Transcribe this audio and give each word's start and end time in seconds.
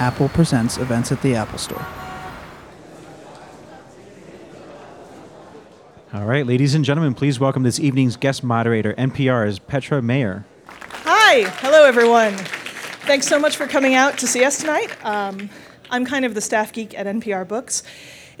Apple 0.00 0.30
Presents 0.30 0.78
events 0.78 1.12
at 1.12 1.20
the 1.20 1.34
Apple 1.34 1.58
Store. 1.58 1.86
All 6.12 6.24
right, 6.24 6.44
ladies 6.46 6.74
and 6.74 6.84
gentlemen, 6.84 7.14
please 7.14 7.38
welcome 7.38 7.62
this 7.62 7.78
evening's 7.78 8.16
guest 8.16 8.42
moderator, 8.42 8.94
NPR's 8.94 9.58
Petra 9.58 10.02
Mayer. 10.02 10.44
Hi, 10.66 11.42
hello 11.58 11.84
everyone. 11.84 12.34
Thanks 13.06 13.28
so 13.28 13.38
much 13.38 13.56
for 13.56 13.66
coming 13.66 13.94
out 13.94 14.18
to 14.18 14.26
see 14.26 14.42
us 14.42 14.58
tonight. 14.58 14.92
Um, 15.04 15.50
I'm 15.90 16.04
kind 16.04 16.24
of 16.24 16.34
the 16.34 16.40
staff 16.40 16.72
geek 16.72 16.98
at 16.98 17.06
NPR 17.06 17.46
Books. 17.46 17.82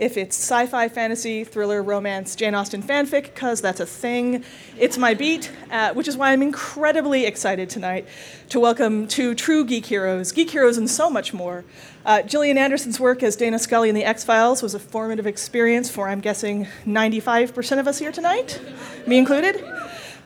If 0.00 0.16
it's 0.16 0.34
sci 0.34 0.64
fi, 0.64 0.88
fantasy, 0.88 1.44
thriller, 1.44 1.82
romance, 1.82 2.34
Jane 2.34 2.54
Austen 2.54 2.82
fanfic, 2.82 3.24
because 3.24 3.60
that's 3.60 3.80
a 3.80 3.86
thing, 3.86 4.42
it's 4.78 4.96
my 4.96 5.12
beat, 5.12 5.52
uh, 5.70 5.92
which 5.92 6.08
is 6.08 6.16
why 6.16 6.32
I'm 6.32 6.40
incredibly 6.40 7.26
excited 7.26 7.68
tonight 7.68 8.08
to 8.48 8.58
welcome 8.58 9.06
two 9.06 9.34
true 9.34 9.62
geek 9.62 9.84
heroes, 9.84 10.32
geek 10.32 10.48
heroes, 10.48 10.78
and 10.78 10.88
so 10.88 11.10
much 11.10 11.34
more. 11.34 11.66
Uh, 12.06 12.22
Gillian 12.22 12.56
Anderson's 12.56 12.98
work 12.98 13.22
as 13.22 13.36
Dana 13.36 13.58
Scully 13.58 13.90
in 13.90 13.94
The 13.94 14.04
X 14.04 14.24
Files 14.24 14.62
was 14.62 14.74
a 14.74 14.78
formative 14.78 15.26
experience 15.26 15.90
for, 15.90 16.08
I'm 16.08 16.20
guessing, 16.20 16.66
95% 16.86 17.78
of 17.78 17.86
us 17.86 17.98
here 17.98 18.10
tonight, 18.10 18.58
me 19.06 19.18
included. 19.18 19.62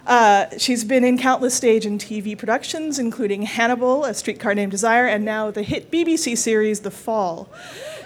Uh, 0.07 0.47
she's 0.59 0.85
been 0.85 1.03
in 1.03 1.17
countless 1.17 1.55
stage 1.55 1.87
and 1.87 1.99
TV 1.99 2.37
productions, 2.37 2.99
including 2.99 3.43
Hannibal, 3.43 4.05
A 4.05 4.13
Streetcar 4.13 4.55
Named 4.55 4.71
Desire, 4.71 5.07
and 5.07 5.25
now 5.25 5.51
the 5.51 5.63
hit 5.63 5.91
BBC 5.91 6.37
series 6.37 6.81
The 6.81 6.91
Fall. 6.91 7.49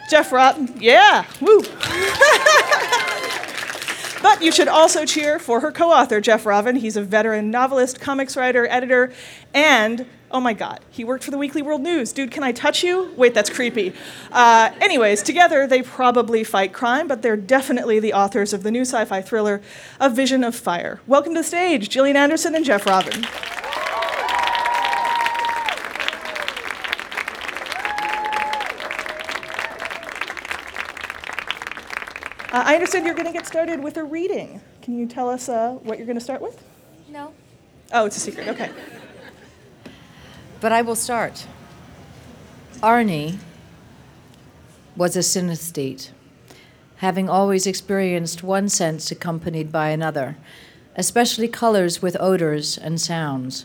Jeff 0.09 0.33
Rovin, 0.33 0.75
yeah, 0.81 1.27
woo. 1.39 1.61
but 4.23 4.43
you 4.43 4.51
should 4.51 4.69
also 4.69 5.05
cheer 5.05 5.39
for 5.39 5.61
her 5.61 5.71
co 5.71 5.93
author, 5.93 6.21
Jeff 6.21 6.47
Rovin. 6.47 6.77
He's 6.77 6.97
a 6.97 7.03
veteran 7.03 7.51
novelist, 7.51 8.01
comics 8.01 8.35
writer, 8.35 8.67
editor, 8.69 9.13
and 9.53 10.07
oh 10.31 10.41
my 10.41 10.55
God, 10.55 10.81
he 10.91 11.05
worked 11.05 11.25
for 11.25 11.31
the 11.31 11.37
Weekly 11.37 11.61
World 11.61 11.83
News. 11.83 12.13
Dude, 12.13 12.31
can 12.31 12.43
I 12.43 12.53
touch 12.53 12.83
you? 12.83 13.13
Wait, 13.17 13.35
that's 13.35 13.51
creepy. 13.51 13.93
Uh, 14.33 14.71
anyways, 14.81 15.23
together 15.23 15.67
they 15.67 15.83
probably 15.83 16.43
fight 16.43 16.73
crime, 16.73 17.07
but 17.07 17.21
they're 17.21 17.37
definitely 17.37 18.01
the 18.01 18.15
authors 18.15 18.55
of 18.55 18.63
the 18.63 18.71
new 18.71 18.83
sci 18.83 19.05
fi 19.05 19.21
thriller, 19.21 19.61
A 20.01 20.09
Vision 20.09 20.43
of 20.43 20.55
Fire. 20.55 21.01
Welcome 21.07 21.35
to 21.35 21.41
the 21.41 21.45
stage, 21.45 21.91
Gillian 21.91 22.17
Anderson 22.17 22.55
and 22.55 22.65
Jeff 22.65 22.87
Rovin. 22.87 23.27
I 32.69 32.75
understand 32.75 33.07
you're 33.07 33.15
going 33.15 33.25
to 33.25 33.33
get 33.33 33.47
started 33.47 33.83
with 33.83 33.97
a 33.97 34.05
reading. 34.05 34.61
Can 34.83 34.99
you 34.99 35.07
tell 35.07 35.31
us 35.31 35.49
uh, 35.49 35.71
what 35.85 35.97
you're 35.97 36.07
going 36.07 36.19
to 36.19 36.23
start 36.23 36.43
with? 36.43 36.63
No. 37.09 37.33
Oh, 37.95 38.05
it's 38.05 38.19
a 38.19 38.21
secret. 38.21 38.47
Okay. 38.47 38.71
But 40.61 40.71
I 40.71 40.83
will 40.83 40.95
start. 40.95 41.47
Arnie 42.83 43.39
was 44.97 45.17
a 45.17 45.21
synesthete, 45.21 46.11
having 46.97 47.31
always 47.31 47.67
experienced 47.67 48.43
one 48.43 48.69
sense 48.69 49.11
accompanied 49.11 49.73
by 49.73 49.89
another, 49.89 50.37
especially 50.95 51.49
colors 51.49 52.03
with 52.03 52.19
odors 52.21 52.77
and 52.77 53.01
sounds. 53.01 53.65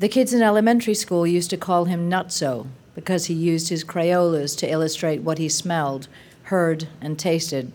The 0.00 0.08
kids 0.08 0.34
in 0.34 0.42
elementary 0.42 0.94
school 0.94 1.24
used 1.24 1.50
to 1.50 1.56
call 1.56 1.84
him 1.84 2.10
Nutso 2.10 2.66
because 2.96 3.26
he 3.26 3.34
used 3.34 3.68
his 3.68 3.84
Crayolas 3.84 4.58
to 4.58 4.68
illustrate 4.68 5.22
what 5.22 5.38
he 5.38 5.48
smelled 5.48 6.08
heard, 6.46 6.88
and 7.00 7.18
tasted. 7.18 7.72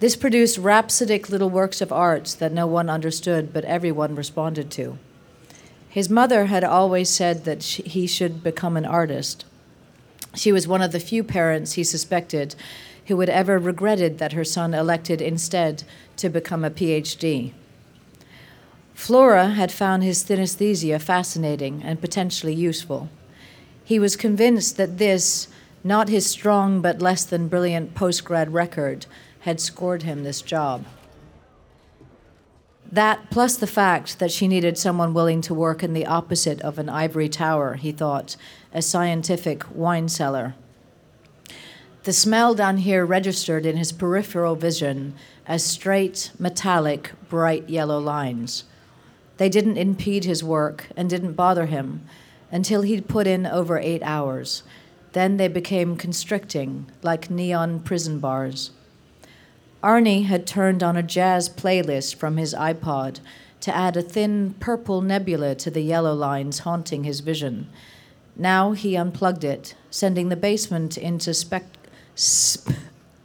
This 0.00 0.16
produced 0.16 0.58
rhapsodic 0.58 1.28
little 1.28 1.50
works 1.50 1.80
of 1.80 1.92
art 1.92 2.36
that 2.38 2.52
no 2.52 2.66
one 2.66 2.88
understood 2.88 3.52
but 3.52 3.64
everyone 3.64 4.14
responded 4.14 4.70
to. 4.72 4.98
His 5.88 6.08
mother 6.08 6.46
had 6.46 6.62
always 6.62 7.10
said 7.10 7.44
that 7.44 7.62
she, 7.62 7.82
he 7.82 8.06
should 8.06 8.42
become 8.42 8.76
an 8.76 8.84
artist. 8.84 9.44
She 10.34 10.52
was 10.52 10.68
one 10.68 10.82
of 10.82 10.92
the 10.92 11.00
few 11.00 11.24
parents 11.24 11.72
he 11.72 11.84
suspected 11.84 12.54
who 13.06 13.18
had 13.20 13.30
ever 13.30 13.58
regretted 13.58 14.18
that 14.18 14.34
her 14.34 14.44
son 14.44 14.74
elected 14.74 15.20
instead 15.22 15.82
to 16.18 16.28
become 16.28 16.64
a 16.64 16.70
PhD. 16.70 17.52
Flora 18.94 19.50
had 19.50 19.72
found 19.72 20.02
his 20.02 20.22
synesthesia 20.22 21.00
fascinating 21.00 21.82
and 21.82 22.00
potentially 22.00 22.54
useful. 22.54 23.08
He 23.82 23.98
was 23.98 24.16
convinced 24.16 24.76
that 24.76 24.98
this, 24.98 25.48
not 25.84 26.08
his 26.08 26.26
strong 26.26 26.80
but 26.80 27.02
less 27.02 27.24
than 27.24 27.48
brilliant 27.48 27.94
postgrad 27.94 28.52
record 28.52 29.06
had 29.40 29.60
scored 29.60 30.02
him 30.02 30.24
this 30.24 30.42
job. 30.42 30.84
That, 32.90 33.30
plus 33.30 33.56
the 33.56 33.66
fact 33.66 34.18
that 34.18 34.30
she 34.30 34.48
needed 34.48 34.78
someone 34.78 35.12
willing 35.12 35.42
to 35.42 35.54
work 35.54 35.82
in 35.82 35.92
the 35.92 36.06
opposite 36.06 36.60
of 36.62 36.78
an 36.78 36.88
ivory 36.88 37.28
tower, 37.28 37.74
he 37.74 37.92
thought, 37.92 38.36
a 38.72 38.80
scientific 38.80 39.64
wine 39.74 40.08
cellar. 40.08 40.54
The 42.04 42.14
smell 42.14 42.54
down 42.54 42.78
here 42.78 43.04
registered 43.04 43.66
in 43.66 43.76
his 43.76 43.92
peripheral 43.92 44.56
vision 44.56 45.14
as 45.46 45.62
straight, 45.62 46.30
metallic, 46.38 47.12
bright 47.28 47.68
yellow 47.68 47.98
lines. 47.98 48.64
They 49.36 49.50
didn't 49.50 49.76
impede 49.76 50.24
his 50.24 50.42
work 50.42 50.86
and 50.96 51.10
didn't 51.10 51.34
bother 51.34 51.66
him 51.66 52.06
until 52.50 52.82
he'd 52.82 53.08
put 53.08 53.26
in 53.26 53.44
over 53.46 53.78
eight 53.78 54.02
hours 54.02 54.62
then 55.18 55.36
they 55.36 55.48
became 55.48 55.96
constricting, 55.96 56.86
like 57.02 57.28
neon 57.28 57.80
prison 57.80 58.20
bars. 58.20 58.70
Arnie 59.82 60.26
had 60.26 60.46
turned 60.46 60.82
on 60.82 60.96
a 60.96 61.02
jazz 61.02 61.48
playlist 61.48 62.14
from 62.14 62.36
his 62.36 62.54
iPod 62.54 63.18
to 63.60 63.74
add 63.74 63.96
a 63.96 64.02
thin 64.02 64.54
purple 64.60 65.02
nebula 65.02 65.56
to 65.56 65.70
the 65.72 65.80
yellow 65.80 66.14
lines 66.14 66.60
haunting 66.60 67.02
his 67.02 67.18
vision. 67.18 67.68
Now 68.36 68.72
he 68.72 68.96
unplugged 68.96 69.42
it, 69.42 69.74
sending 69.90 70.28
the 70.28 70.36
basement 70.36 70.96
into 70.96 71.34
spec- 71.34 71.88
sp- 72.14 72.78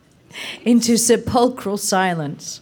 into 0.65 0.97
sepulchral 0.97 1.77
silence. 1.77 2.61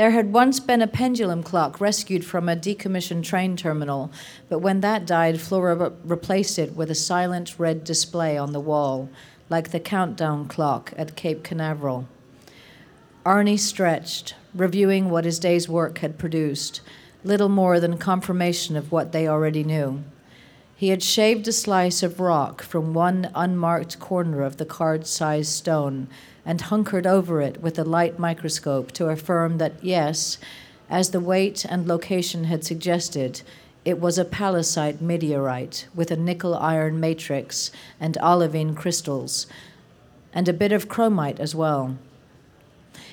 There 0.00 0.12
had 0.12 0.32
once 0.32 0.60
been 0.60 0.80
a 0.80 0.86
pendulum 0.86 1.42
clock 1.42 1.78
rescued 1.78 2.24
from 2.24 2.48
a 2.48 2.56
decommissioned 2.56 3.22
train 3.22 3.54
terminal, 3.54 4.10
but 4.48 4.60
when 4.60 4.80
that 4.80 5.04
died, 5.04 5.42
Flora 5.42 5.74
re- 5.76 5.90
replaced 6.04 6.58
it 6.58 6.74
with 6.74 6.90
a 6.90 6.94
silent 6.94 7.58
red 7.58 7.84
display 7.84 8.38
on 8.38 8.52
the 8.54 8.60
wall, 8.60 9.10
like 9.50 9.72
the 9.72 9.78
countdown 9.78 10.48
clock 10.48 10.94
at 10.96 11.16
Cape 11.16 11.44
Canaveral. 11.44 12.08
Arnie 13.26 13.58
stretched, 13.58 14.36
reviewing 14.54 15.10
what 15.10 15.26
his 15.26 15.38
day's 15.38 15.68
work 15.68 15.98
had 15.98 16.16
produced, 16.16 16.80
little 17.22 17.50
more 17.50 17.78
than 17.78 17.98
confirmation 17.98 18.78
of 18.78 18.90
what 18.90 19.12
they 19.12 19.28
already 19.28 19.64
knew. 19.64 20.02
He 20.74 20.88
had 20.88 21.02
shaved 21.02 21.46
a 21.46 21.52
slice 21.52 22.02
of 22.02 22.20
rock 22.20 22.62
from 22.62 22.94
one 22.94 23.30
unmarked 23.34 24.00
corner 24.00 24.40
of 24.40 24.56
the 24.56 24.64
card 24.64 25.06
sized 25.06 25.52
stone 25.52 26.08
and 26.44 26.60
hunkered 26.60 27.06
over 27.06 27.40
it 27.40 27.60
with 27.60 27.78
a 27.78 27.84
light 27.84 28.18
microscope 28.18 28.92
to 28.92 29.08
affirm 29.08 29.58
that, 29.58 29.74
yes, 29.82 30.38
as 30.88 31.10
the 31.10 31.20
weight 31.20 31.64
and 31.64 31.86
location 31.86 32.44
had 32.44 32.64
suggested, 32.64 33.42
it 33.84 34.00
was 34.00 34.18
a 34.18 34.24
pallasite 34.24 35.00
meteorite 35.00 35.86
with 35.94 36.10
a 36.10 36.16
nickel 36.16 36.54
iron 36.54 37.00
matrix 37.00 37.70
and 37.98 38.18
olivine 38.18 38.74
crystals, 38.74 39.46
and 40.32 40.48
a 40.48 40.52
bit 40.52 40.72
of 40.72 40.88
chromite 40.88 41.40
as 41.40 41.54
well. 41.54 41.96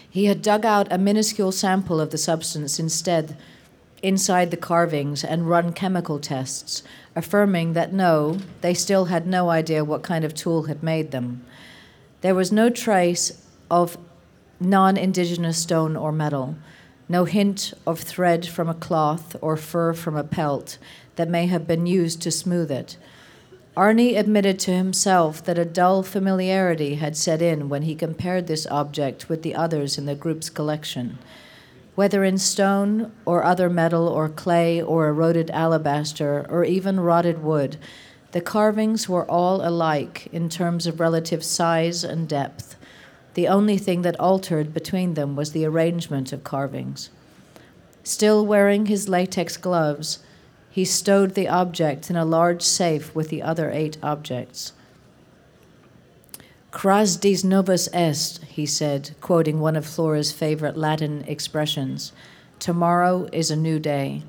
He 0.09 0.25
had 0.25 0.41
dug 0.41 0.65
out 0.65 0.91
a 0.91 0.97
minuscule 0.97 1.51
sample 1.51 2.01
of 2.01 2.09
the 2.09 2.17
substance 2.17 2.79
instead 2.79 3.37
inside 4.03 4.51
the 4.51 4.57
carvings 4.57 5.23
and 5.23 5.49
run 5.49 5.73
chemical 5.73 6.19
tests, 6.19 6.83
affirming 7.15 7.73
that 7.73 7.93
no, 7.93 8.37
they 8.61 8.73
still 8.73 9.05
had 9.05 9.27
no 9.27 9.49
idea 9.49 9.83
what 9.83 10.03
kind 10.03 10.23
of 10.23 10.33
tool 10.33 10.63
had 10.63 10.83
made 10.83 11.11
them. 11.11 11.43
There 12.21 12.35
was 12.35 12.51
no 12.51 12.69
trace 12.69 13.45
of 13.69 13.97
non 14.59 14.97
indigenous 14.97 15.59
stone 15.59 15.95
or 15.95 16.11
metal, 16.11 16.55
no 17.07 17.25
hint 17.25 17.73
of 17.85 17.99
thread 17.99 18.47
from 18.47 18.67
a 18.67 18.73
cloth 18.73 19.35
or 19.41 19.55
fur 19.55 19.93
from 19.93 20.15
a 20.15 20.23
pelt 20.23 20.77
that 21.15 21.29
may 21.29 21.45
have 21.45 21.67
been 21.67 21.85
used 21.85 22.21
to 22.23 22.31
smooth 22.31 22.71
it. 22.71 22.97
Arnie 23.75 24.17
admitted 24.17 24.57
to 24.57 24.71
himself 24.71 25.43
that 25.43 25.59
a 25.59 25.65
dull 25.65 26.01
familiarity 26.01 26.95
had 26.95 27.15
set 27.15 27.43
in 27.43 27.69
when 27.69 27.83
he 27.83 27.93
compared 27.93 28.47
this 28.47 28.65
object 28.67 29.29
with 29.29 29.43
the 29.43 29.53
others 29.53 29.99
in 29.99 30.07
the 30.07 30.15
group's 30.15 30.49
collection. 30.49 31.19
Whether 31.93 32.23
in 32.23 32.39
stone 32.39 33.11
or 33.25 33.43
other 33.43 33.69
metal 33.69 34.07
or 34.07 34.29
clay 34.29 34.81
or 34.81 35.07
eroded 35.07 35.51
alabaster 35.51 36.47
or 36.49 36.63
even 36.63 36.99
rotted 36.99 37.43
wood, 37.43 37.77
the 38.37 38.41
carvings 38.41 39.09
were 39.09 39.25
all 39.25 39.67
alike 39.67 40.27
in 40.31 40.47
terms 40.47 40.85
of 40.85 40.99
relative 40.99 41.43
size 41.43 42.03
and 42.03 42.29
depth. 42.29 42.75
The 43.33 43.47
only 43.47 43.79
thing 43.79 44.03
that 44.03 44.19
altered 44.19 44.75
between 44.75 45.15
them 45.15 45.35
was 45.35 45.53
the 45.53 45.65
arrangement 45.65 46.31
of 46.31 46.43
carvings. 46.43 47.09
Still 48.03 48.45
wearing 48.45 48.85
his 48.85 49.09
latex 49.09 49.57
gloves, 49.57 50.19
he 50.69 50.85
stowed 50.85 51.33
the 51.33 51.47
object 51.47 52.11
in 52.11 52.15
a 52.15 52.25
large 52.25 52.61
safe 52.61 53.15
with 53.15 53.29
the 53.29 53.41
other 53.41 53.71
eight 53.71 53.97
objects. 54.03 54.73
Cras 56.69 57.17
dis 57.17 57.43
novus 57.43 57.89
est, 57.91 58.43
he 58.43 58.67
said, 58.67 59.15
quoting 59.19 59.59
one 59.59 59.75
of 59.75 59.83
Flora's 59.83 60.31
favorite 60.31 60.77
Latin 60.77 61.23
expressions. 61.27 62.11
Tomorrow 62.59 63.29
is 63.33 63.49
a 63.49 63.55
new 63.55 63.79
day. 63.79 64.21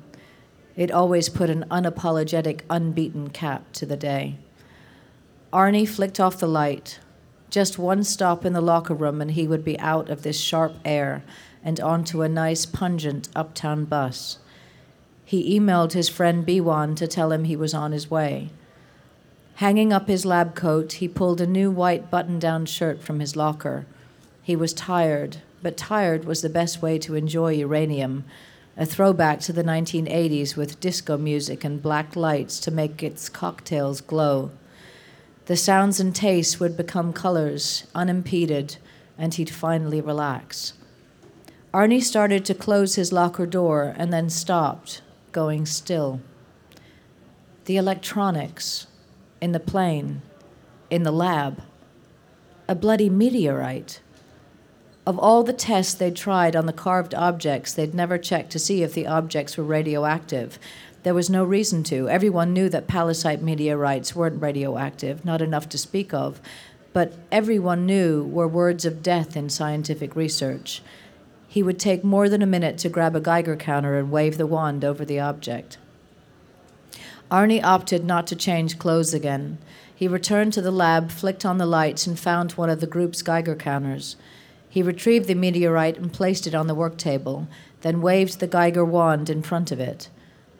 It 0.75 0.91
always 0.91 1.29
put 1.29 1.49
an 1.49 1.65
unapologetic, 1.69 2.61
unbeaten 2.69 3.29
cap 3.29 3.71
to 3.73 3.85
the 3.85 3.97
day. 3.97 4.37
Arnie 5.51 5.87
flicked 5.87 6.19
off 6.19 6.39
the 6.39 6.47
light. 6.47 6.99
Just 7.49 7.79
one 7.79 8.03
stop 8.03 8.45
in 8.45 8.53
the 8.53 8.61
locker 8.61 8.93
room, 8.93 9.21
and 9.21 9.31
he 9.31 9.47
would 9.47 9.63
be 9.63 9.79
out 9.79 10.09
of 10.09 10.21
this 10.21 10.39
sharp 10.39 10.75
air 10.85 11.23
and 11.63 11.79
onto 11.79 12.21
a 12.21 12.29
nice, 12.29 12.65
pungent 12.65 13.29
uptown 13.35 13.85
bus. 13.85 14.39
He 15.25 15.59
emailed 15.59 15.93
his 15.93 16.09
friend 16.09 16.45
Biwan 16.45 16.95
to 16.95 17.07
tell 17.07 17.31
him 17.31 17.43
he 17.43 17.55
was 17.55 17.73
on 17.73 17.91
his 17.91 18.09
way. 18.09 18.49
Hanging 19.55 19.91
up 19.91 20.07
his 20.07 20.25
lab 20.25 20.55
coat, 20.55 20.93
he 20.93 21.07
pulled 21.07 21.41
a 21.41 21.45
new 21.47 21.69
white 21.69 22.09
button 22.09 22.39
down 22.39 22.65
shirt 22.65 23.01
from 23.01 23.19
his 23.19 23.35
locker. 23.35 23.85
He 24.41 24.55
was 24.55 24.73
tired, 24.73 25.37
but 25.61 25.75
tired 25.75 26.25
was 26.25 26.41
the 26.41 26.49
best 26.49 26.81
way 26.81 26.97
to 26.99 27.15
enjoy 27.15 27.53
uranium, 27.53 28.23
a 28.77 28.85
throwback 28.85 29.39
to 29.41 29.53
the 29.53 29.63
1980s 29.63 30.55
with 30.55 30.79
disco 30.79 31.17
music 31.17 31.63
and 31.63 31.81
black 31.81 32.15
lights 32.15 32.59
to 32.59 32.71
make 32.71 33.03
its 33.03 33.29
cocktails 33.29 34.01
glow. 34.01 34.51
The 35.45 35.57
sounds 35.57 35.99
and 35.99 36.15
tastes 36.15 36.59
would 36.59 36.77
become 36.77 37.11
colors, 37.11 37.85
unimpeded, 37.95 38.77
and 39.17 39.33
he'd 39.33 39.49
finally 39.49 39.99
relax. 39.99 40.73
Arnie 41.73 42.01
started 42.01 42.45
to 42.45 42.53
close 42.53 42.95
his 42.95 43.11
locker 43.11 43.45
door 43.45 43.93
and 43.97 44.11
then 44.11 44.29
stopped, 44.29 45.01
going 45.31 45.65
still. 45.65 46.21
The 47.65 47.77
electronics 47.77 48.87
in 49.41 49.51
the 49.51 49.59
plane, 49.59 50.21
in 50.89 51.03
the 51.03 51.11
lab, 51.11 51.61
a 52.67 52.75
bloody 52.75 53.09
meteorite. 53.09 53.99
Of 55.09 55.17
all 55.17 55.41
the 55.41 55.53
tests 55.53 55.95
they'd 55.95 56.15
tried 56.15 56.55
on 56.55 56.67
the 56.67 56.71
carved 56.71 57.15
objects, 57.15 57.73
they'd 57.73 57.95
never 57.95 58.19
checked 58.19 58.51
to 58.51 58.59
see 58.59 58.83
if 58.83 58.93
the 58.93 59.07
objects 59.07 59.57
were 59.57 59.63
radioactive. 59.63 60.59
There 61.01 61.15
was 61.15 61.31
no 61.31 61.43
reason 61.43 61.81
to. 61.85 62.07
Everyone 62.07 62.53
knew 62.53 62.69
that 62.69 62.85
pallasite 62.85 63.41
meteorites 63.41 64.15
weren't 64.15 64.39
radioactive, 64.39 65.25
not 65.25 65.41
enough 65.41 65.67
to 65.69 65.79
speak 65.79 66.13
of, 66.13 66.39
but 66.93 67.13
everyone 67.31 67.87
knew 67.87 68.23
were 68.23 68.47
words 68.47 68.85
of 68.85 69.01
death 69.01 69.35
in 69.35 69.49
scientific 69.49 70.15
research. 70.15 70.83
He 71.47 71.63
would 71.63 71.79
take 71.79 72.03
more 72.03 72.29
than 72.29 72.43
a 72.43 72.45
minute 72.45 72.77
to 72.77 72.87
grab 72.87 73.15
a 73.15 73.19
Geiger 73.19 73.55
counter 73.55 73.97
and 73.97 74.11
wave 74.11 74.37
the 74.37 74.45
wand 74.45 74.85
over 74.85 75.03
the 75.03 75.19
object. 75.19 75.79
Arnie 77.31 77.63
opted 77.63 78.05
not 78.05 78.27
to 78.27 78.35
change 78.35 78.77
clothes 78.77 79.15
again. 79.15 79.57
He 79.95 80.07
returned 80.07 80.53
to 80.53 80.61
the 80.61 80.69
lab, 80.69 81.09
flicked 81.09 81.45
on 81.45 81.57
the 81.57 81.65
lights, 81.65 82.05
and 82.05 82.19
found 82.19 82.51
one 82.51 82.69
of 82.69 82.79
the 82.79 82.85
group's 82.85 83.23
Geiger 83.23 83.55
counters. 83.55 84.15
He 84.69 84.83
retrieved 84.83 85.27
the 85.27 85.35
meteorite 85.35 85.97
and 85.97 86.13
placed 86.13 86.45
it 86.45 86.55
on 86.55 86.67
the 86.67 86.75
work 86.75 86.97
table, 86.97 87.47
then 87.81 88.01
waved 88.01 88.39
the 88.39 88.47
Geiger 88.47 88.85
wand 88.85 89.29
in 89.29 89.41
front 89.41 89.71
of 89.71 89.79
it 89.79 90.09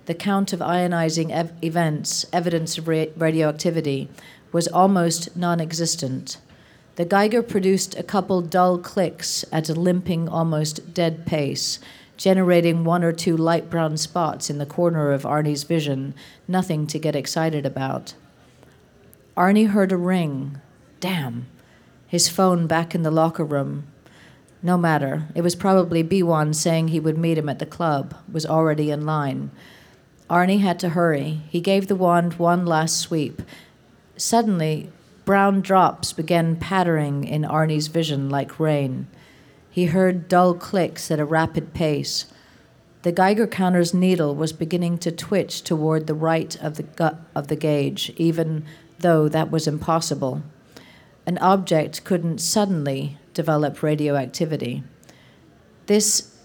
the 0.09 0.15
count 0.15 0.53
of 0.53 0.59
ionizing 0.59 1.29
ev- 1.29 1.53
events, 1.63 2.25
evidence 2.33 2.79
of 2.79 2.87
ra- 2.87 3.05
radioactivity, 3.15 4.09
was 4.51 4.67
almost 4.67 5.37
non 5.37 5.61
existent. 5.61 6.39
The 6.95 7.05
Geiger 7.05 7.43
produced 7.43 7.95
a 7.95 8.01
couple 8.01 8.41
dull 8.41 8.79
clicks 8.79 9.45
at 9.51 9.69
a 9.69 9.75
limping, 9.75 10.27
almost 10.27 10.95
dead 10.95 11.27
pace, 11.27 11.77
generating 12.17 12.83
one 12.83 13.03
or 13.03 13.11
two 13.11 13.37
light 13.37 13.69
brown 13.69 13.97
spots 13.97 14.49
in 14.49 14.57
the 14.57 14.65
corner 14.65 15.11
of 15.11 15.25
Arnie's 15.25 15.61
vision, 15.61 16.15
nothing 16.47 16.87
to 16.87 16.97
get 16.97 17.15
excited 17.15 17.63
about. 17.63 18.15
Arnie 19.37 19.67
heard 19.67 19.91
a 19.91 19.97
ring. 19.97 20.59
Damn. 20.99 21.45
His 22.07 22.27
phone 22.29 22.65
back 22.65 22.95
in 22.95 23.03
the 23.03 23.11
locker 23.11 23.45
room. 23.45 23.85
No 24.61 24.77
matter. 24.77 25.27
It 25.35 25.41
was 25.41 25.55
probably 25.55 26.03
Biwan 26.03 26.53
saying 26.53 26.89
he 26.89 26.99
would 26.99 27.17
meet 27.17 27.37
him 27.37 27.47
at 27.47 27.59
the 27.59 27.65
club, 27.65 28.15
was 28.31 28.45
already 28.45 28.91
in 28.91 29.05
line. 29.05 29.51
Arnie 30.29 30.59
had 30.59 30.79
to 30.79 30.89
hurry. 30.89 31.41
He 31.49 31.61
gave 31.61 31.87
the 31.87 31.95
wand 31.95 32.33
one 32.33 32.65
last 32.65 32.97
sweep. 32.97 33.41
Suddenly, 34.17 34.89
brown 35.23 35.61
drops 35.61 36.11
began 36.11 36.55
pattering 36.55 37.23
in 37.23 37.43
Arnie's 37.43 37.87
vision 37.87 38.29
like 38.29 38.59
rain. 38.59 39.07
He 39.71 39.85
heard 39.85 40.27
dull 40.27 40.55
clicks 40.55 41.09
at 41.09 41.19
a 41.19 41.25
rapid 41.25 41.73
pace. 41.73 42.25
The 43.03 43.13
Geiger 43.13 43.47
counter's 43.47 43.93
needle 43.93 44.35
was 44.35 44.51
beginning 44.51 44.97
to 44.99 45.11
twitch 45.11 45.63
toward 45.63 46.05
the 46.05 46.13
right 46.13 46.61
of 46.61 46.75
the, 46.75 46.83
gu- 46.83 47.17
of 47.33 47.47
the 47.47 47.55
gauge, 47.55 48.11
even 48.17 48.65
though 48.99 49.29
that 49.29 49.51
was 49.51 49.67
impossible. 49.67 50.43
An 51.25 51.37
object 51.37 52.03
couldn't 52.03 52.39
suddenly 52.39 53.18
develop 53.33 53.81
radioactivity. 53.83 54.83
This 55.85 56.35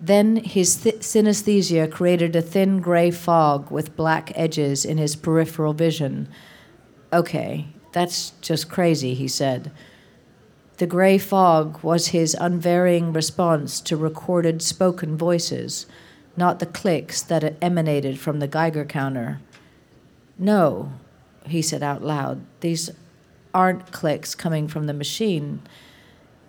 then 0.00 0.36
his 0.36 0.76
th- 0.76 1.00
synesthesia 1.00 1.90
created 1.90 2.34
a 2.34 2.40
thin 2.40 2.80
gray 2.80 3.10
fog 3.10 3.70
with 3.70 3.96
black 3.96 4.32
edges 4.34 4.84
in 4.84 4.96
his 4.96 5.14
peripheral 5.14 5.74
vision. 5.74 6.26
Okay, 7.12 7.68
that's 7.92 8.30
just 8.40 8.70
crazy, 8.70 9.12
he 9.12 9.28
said. 9.28 9.70
The 10.78 10.86
gray 10.86 11.18
fog 11.18 11.82
was 11.82 12.08
his 12.08 12.34
unvarying 12.40 13.12
response 13.12 13.80
to 13.82 13.96
recorded 13.98 14.62
spoken 14.62 15.18
voices, 15.18 15.84
not 16.36 16.58
the 16.58 16.66
clicks 16.66 17.20
that 17.20 17.56
emanated 17.60 18.18
from 18.18 18.38
the 18.38 18.48
Geiger 18.48 18.86
counter. 18.86 19.40
No, 20.38 20.94
he 21.44 21.60
said 21.60 21.82
out 21.82 22.02
loud, 22.02 22.40
these 22.60 22.90
aren't 23.52 23.92
clicks 23.92 24.34
coming 24.34 24.68
from 24.68 24.86
the 24.86 24.94
machine. 24.94 25.60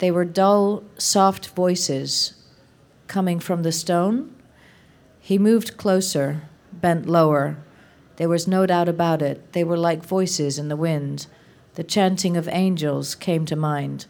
They 0.02 0.10
were 0.10 0.26
dull, 0.26 0.82
soft 0.98 1.50
voices 1.50 2.34
coming 3.08 3.40
from 3.40 3.62
the 3.62 3.72
stone? 3.72 4.34
He 5.20 5.38
moved 5.38 5.78
closer, 5.78 6.42
bent 6.74 7.06
lower. 7.06 7.58
There 8.16 8.28
was 8.28 8.48
no 8.48 8.66
doubt 8.66 8.90
about 8.90 9.22
it. 9.22 9.54
They 9.54 9.64
were 9.64 9.78
like 9.78 10.04
voices 10.04 10.58
in 10.58 10.70
the 10.70 10.76
wind. 10.76 11.28
The 11.76 11.84
chanting 11.84 12.36
of 12.36 12.50
angels 12.52 13.14
came 13.14 13.46
to 13.46 13.56
mind. 13.56 14.08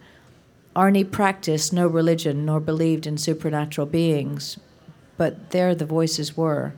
Arnie 0.78 1.12
practiced 1.12 1.74
no 1.74 1.88
religion 1.88 2.46
nor 2.46 2.62
believed 2.62 3.06
in 3.06 3.18
supernatural 3.18 3.88
beings, 3.88 4.58
but 5.18 5.50
there 5.50 5.76
the 5.76 5.86
voices 5.86 6.38
were. 6.38 6.72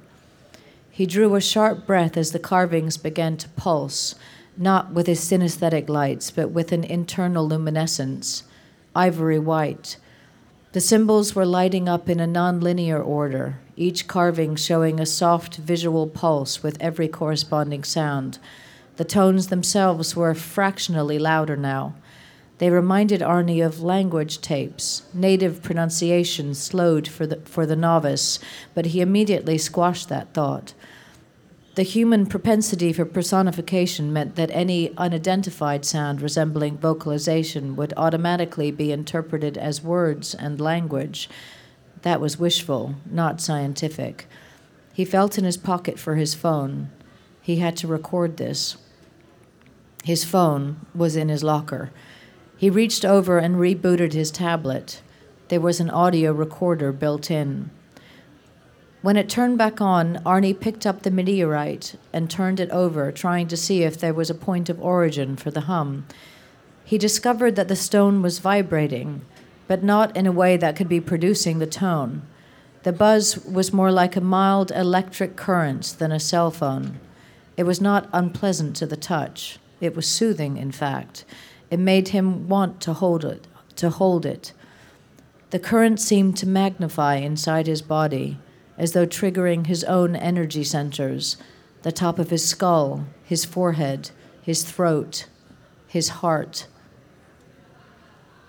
He 0.89 1.06
drew 1.06 1.36
a 1.36 1.39
sharp 1.39 1.86
breath 1.86 2.18
as 2.18 2.31
the 2.31 2.39
carvings 2.39 2.98
began 2.98 3.38
to 3.38 3.50
pulse, 3.50 4.16
not 4.57 4.92
with 4.92 5.06
his 5.06 5.19
synesthetic 5.19 5.88
lights, 5.88 6.31
but 6.31 6.50
with 6.50 6.71
an 6.71 6.83
internal 6.83 7.48
luminescence, 7.48 8.45
ivory 8.95 9.40
white, 9.40 9.98
the 10.74 10.81
symbols 10.81 11.36
were 11.36 11.45
lighting 11.45 11.88
up 11.88 12.10
in 12.10 12.19
a 12.19 12.25
nonlinear 12.25 13.06
order, 13.06 13.60
each 13.75 14.07
carving 14.07 14.56
showing 14.56 15.00
a 15.00 15.06
soft 15.06 15.57
visual 15.57 16.07
pulse 16.07 16.63
with 16.63 16.81
every 16.81 17.07
corresponding 17.07 17.84
sound. 17.84 18.40
The 18.95 19.06
tones 19.06 19.48
themselves 19.48 20.16
were 20.16 20.34
fractionally 20.34 21.19
louder 21.19 21.56
now. 21.56 21.94
They 22.57 22.71
reminded 22.71 23.21
Arnie 23.21 23.64
of 23.64 23.83
language 23.83 24.42
tapes, 24.42 25.04
native 25.14 25.62
pronunciation 25.62 26.56
slowed 26.56 27.07
for 27.07 27.28
the, 27.28 27.35
for 27.45 27.68
the 27.68 27.76
novice, 27.76 28.40
but 28.73 28.88
he 28.88 29.02
immediately 29.02 29.59
squashed 29.59 30.09
that 30.09 30.33
thought. 30.33 30.73
The 31.75 31.83
human 31.83 32.27
propensity 32.27 32.94
for 32.94 33.03
personification 33.03 34.13
meant 34.13 34.35
that 34.35 34.51
any 34.51 34.95
unidentified 34.95 35.85
sound 35.85 36.21
resembling 36.21 36.77
vocalization 36.77 37.75
would 37.75 37.95
automatically 37.97 38.69
be 38.69 38.92
interpreted 38.92 39.57
as 39.57 39.81
words 39.81 40.35
and 40.35 40.61
language. 40.61 41.27
That 42.03 42.21
was 42.21 42.37
wishful, 42.37 42.95
not 43.09 43.42
scientific. 43.42 44.27
He 44.94 45.03
felt 45.03 45.39
in 45.39 45.45
his 45.45 45.57
pocket 45.57 45.97
for 45.97 46.13
his 46.13 46.35
phone. 46.35 46.92
He 47.42 47.56
had 47.56 47.75
to 47.77 47.87
record 47.87 48.37
this. 48.37 48.77
His 50.03 50.23
phone 50.23 50.85
was 50.94 51.15
in 51.15 51.30
his 51.30 51.44
locker. 51.44 51.89
He 52.56 52.69
reached 52.69 53.03
over 53.03 53.39
and 53.39 53.56
rebooted 53.56 54.13
his 54.13 54.30
tablet. 54.30 55.01
There 55.47 55.59
was 55.59 55.80
an 55.80 55.89
audio 55.89 56.33
recorder 56.33 56.92
built 56.92 57.31
in. 57.31 57.71
When 59.04 59.18
it 59.18 59.28
turned 59.28 59.57
back 59.57 59.81
on, 59.81 60.22
Arnie 60.26 60.57
picked 60.57 60.86
up 60.86 61.02
the 61.02 61.12
meteorite 61.12 61.95
and 62.14 62.30
turned 62.30 62.62
it 62.62 62.69
over, 62.69 63.12
trying 63.12 63.50
to 63.50 63.57
see 63.57 63.83
if 63.83 64.00
there 64.00 64.14
was 64.14 64.30
a 64.30 64.33
point 64.33 64.69
of 64.69 64.81
origin 64.81 65.36
for 65.36 65.52
the 65.52 65.68
hum. 65.68 66.06
He 66.86 66.98
discovered 66.98 67.57
that 67.57 67.68
the 67.68 67.76
stone 67.76 68.22
was 68.22 68.40
vibrating, 68.40 69.26
but 69.68 69.83
not 69.83 70.16
in 70.16 70.26
a 70.26 70.31
way 70.31 70.56
that 70.56 70.78
could 70.78 70.88
be 70.88 71.02
producing 71.02 71.60
the 71.60 71.68
tone. 71.68 72.22
The 72.83 72.94
buzz 72.94 73.44
was 73.45 73.74
more 73.74 73.92
like 73.92 74.16
a 74.16 74.22
mild 74.22 74.72
electric 74.72 75.36
current 75.36 75.95
than 76.00 76.14
a 76.14 76.19
cell 76.19 76.50
phone. 76.50 76.98
It 77.57 77.64
was 77.64 77.81
not 77.81 78.07
unpleasant 78.14 78.74
to 78.78 78.86
the 78.86 78.95
touch. 78.95 79.60
It 79.81 79.98
was 79.98 80.07
soothing, 80.07 80.56
in 80.56 80.72
fact. 80.72 81.26
It 81.69 81.78
made 81.78 82.10
him 82.10 82.48
want 82.48 82.80
to 82.80 82.94
hold 82.94 83.26
it, 83.26 83.48
to 83.76 83.90
hold 83.90 84.26
it. 84.26 84.54
The 85.50 85.60
current 85.60 86.00
seemed 86.00 86.38
to 86.38 86.48
magnify 86.48 87.16
inside 87.16 87.68
his 87.68 87.81
body 87.81 88.38
as 88.77 88.94
though 88.94 89.06
triggering 89.06 89.68
his 89.68 89.83
own 89.83 90.15
energy 90.15 90.63
centers 90.63 91.37
the 91.83 91.92
top 91.92 92.18
of 92.18 92.30
his 92.30 92.47
skull, 92.47 93.06
his 93.23 93.44
forehead, 93.45 94.11
his 94.42 94.63
throat, 94.63 95.27
his 95.87 96.09
heart. 96.09 96.65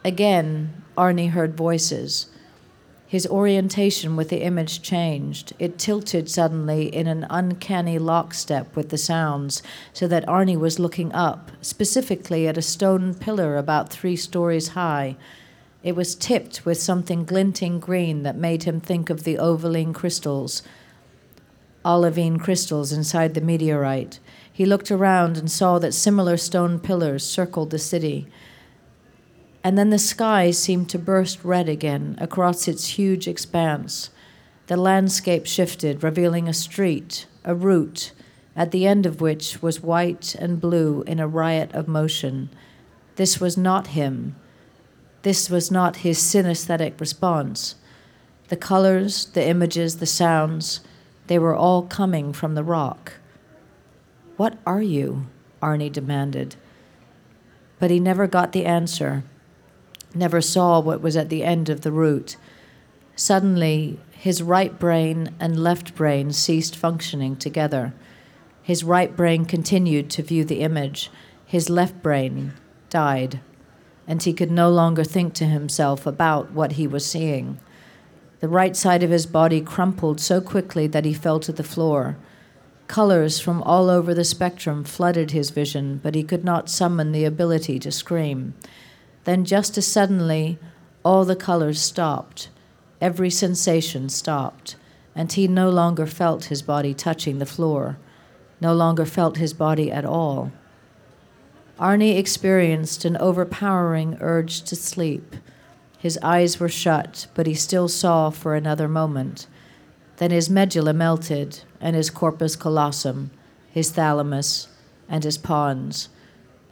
Again, 0.05 0.83
Arnie 0.97 1.31
heard 1.31 1.57
voices. 1.57 2.29
His 3.07 3.27
orientation 3.27 4.17
with 4.17 4.29
the 4.29 4.43
image 4.43 4.83
changed. 4.83 5.53
It 5.59 5.79
tilted 5.79 6.31
suddenly 6.31 6.95
in 6.95 7.07
an 7.07 7.27
uncanny 7.31 7.99
lockstep 7.99 8.75
with 8.75 8.89
the 8.89 8.99
sounds, 8.99 9.63
so 9.93 10.07
that 10.09 10.27
Arnie 10.27 10.59
was 10.59 10.79
looking 10.79 11.13
up, 11.13 11.51
specifically 11.61 12.49
at 12.49 12.59
a 12.59 12.63
stone 12.63 13.15
pillar 13.15 13.57
about 13.57 13.91
three 13.91 14.17
stories 14.17 14.69
high. 14.69 15.17
It 15.85 15.95
was 15.95 16.15
tipped 16.15 16.65
with 16.65 16.81
something 16.81 17.27
glinting 17.27 17.79
green 17.79 18.23
that 18.23 18.37
made 18.37 18.63
him 18.63 18.81
think 18.81 19.11
of 19.11 19.25
the 19.25 19.37
ovaline 19.37 19.93
crystals, 19.93 20.63
olivine 21.85 22.39
crystals 22.39 22.91
inside 22.91 23.35
the 23.35 23.43
meteorite. 23.43 24.19
He 24.51 24.65
looked 24.65 24.91
around 24.91 25.37
and 25.37 25.51
saw 25.51 25.79
that 25.79 25.93
similar 25.93 26.39
stone 26.39 26.81
pillars 26.81 27.23
circled 27.23 27.69
the 27.69 27.79
city. 27.79 28.27
And 29.63 29.77
then 29.77 29.91
the 29.91 29.99
sky 29.99 30.53
seemed 30.53 30.89
to 30.89 30.99
burst 30.99 31.45
red 31.45 31.69
again 31.69 32.17
across 32.19 32.67
its 32.67 32.97
huge 32.97 33.29
expanse. 33.29 34.09
The 34.69 34.79
landscape 34.79 35.45
shifted, 35.45 36.03
revealing 36.03 36.49
a 36.49 36.55
street, 36.55 37.27
a 37.45 37.55
route, 37.55 38.13
at 38.57 38.71
the 38.71 38.87
end 38.87 39.05
of 39.05 39.21
which 39.21 39.61
was 39.61 39.83
white 39.83 40.35
and 40.37 40.63
blue 40.63 41.03
in 41.07 41.21
a 41.21 41.29
riot 41.29 41.75
of 41.75 41.89
motion. 41.89 42.49
This 43.17 43.39
was 43.39 43.59
not 43.59 43.89
him. 43.89 44.37
This 45.25 45.51
was 45.51 45.71
not 45.71 45.97
his 45.97 46.19
synesthetic 46.19 47.01
response. 47.01 47.75
The 48.49 48.57
colors, 48.57 49.27
the 49.27 49.45
images, 49.45 49.97
the 49.97 50.07
sounds, 50.07 50.81
they 51.27 51.39
were 51.39 51.57
all 51.57 51.83
coming 51.83 52.33
from 52.33 52.55
the 52.55 52.65
rock. 52.65 53.15
What 54.37 54.59
are 54.65 54.83
you? 54.83 55.27
Arnie 55.61 55.93
demanded. 55.93 56.57
But 57.79 57.91
he 57.91 57.99
never 57.99 58.27
got 58.27 58.53
the 58.53 58.65
answer 58.65 59.25
never 60.15 60.41
saw 60.41 60.81
what 60.81 61.01
was 61.01 61.17
at 61.17 61.29
the 61.29 61.43
end 61.43 61.69
of 61.69 61.81
the 61.81 61.93
route. 61.93 62.37
Suddenly, 63.17 63.99
his 64.13 64.43
right 64.43 64.79
brain 64.79 65.35
and 65.41 65.63
left 65.63 65.95
brain 65.95 66.33
ceased 66.33 66.77
functioning 66.77 67.37
together. 67.37 67.93
His 68.63 68.85
right 68.85 69.15
brain 69.15 69.45
continued 69.45 70.11
to 70.11 70.23
view 70.23 70.45
the 70.45 70.61
image, 70.61 71.11
his 71.45 71.69
left 71.69 72.03
brain 72.03 72.55
died, 72.91 73.41
and 74.07 74.23
he 74.23 74.33
could 74.33 74.51
no 74.51 74.71
longer 74.71 75.05
think 75.05 75.35
to 75.35 75.47
himself 75.47 76.07
about 76.07 76.53
what 76.53 76.73
he 76.73 76.87
was 76.87 77.07
seeing. 77.07 77.59
The 78.41 78.49
right 78.49 78.77
side 78.77 79.03
of 79.03 79.11
his 79.11 79.27
body 79.27 79.61
crumpled 79.61 80.21
so 80.21 80.41
quickly 80.41 80.87
that 80.89 81.05
he 81.05 81.15
fell 81.15 81.41
to 81.41 81.53
the 81.53 81.63
floor. 81.63 82.17
Colors 82.87 83.41
from 83.41 83.63
all 83.63 83.89
over 83.89 84.13
the 84.13 84.25
spectrum 84.25 84.85
flooded 84.85 85.31
his 85.31 85.51
vision, 85.51 86.01
but 86.03 86.15
he 86.15 86.23
could 86.23 86.45
not 86.45 86.69
summon 86.69 87.13
the 87.13 87.25
ability 87.25 87.79
to 87.79 87.91
scream. 87.91 88.55
Then, 89.25 89.47
just 89.47 89.79
as 89.79 89.87
suddenly, 89.87 90.59
all 91.03 91.25
the 91.25 91.37
colors 91.37 91.81
stopped, 91.81 92.51
every 93.01 93.31
sensation 93.31 94.11
stopped, 94.11 94.77
and 95.15 95.33
he 95.33 95.49
no 95.49 95.71
longer 95.71 96.07
felt 96.07 96.47
his 96.47 96.61
body 96.61 96.93
touching 96.93 97.39
the 97.39 97.47
floor, 97.47 97.97
no 98.61 98.75
longer 98.75 99.07
felt 99.07 99.39
his 99.39 99.55
body 99.55 99.91
at 99.91 100.05
all. 100.05 100.53
Arnie 101.79 102.19
experienced 102.19 103.05
an 103.05 103.17
overpowering 103.17 104.17
urge 104.21 104.63
to 104.63 104.77
sleep. 104.77 105.37
His 105.99 106.19
eyes 106.23 106.61
were 106.61 106.69
shut, 106.69 107.27
but 107.35 107.47
he 107.47 107.55
still 107.55 107.89
saw 107.89 108.31
for 108.31 108.55
another 108.55 108.89
moment. 108.89 109.47
Then 110.19 110.31
his 110.31 110.49
medulla 110.49 110.93
melted, 110.93 111.61
and 111.81 111.97
his 111.97 112.11
corpus 112.11 112.57
callosum, 112.57 113.31
his 113.71 113.91
thalamus, 113.91 114.69
and 115.09 115.25
his 115.25 115.39
pons 115.39 116.09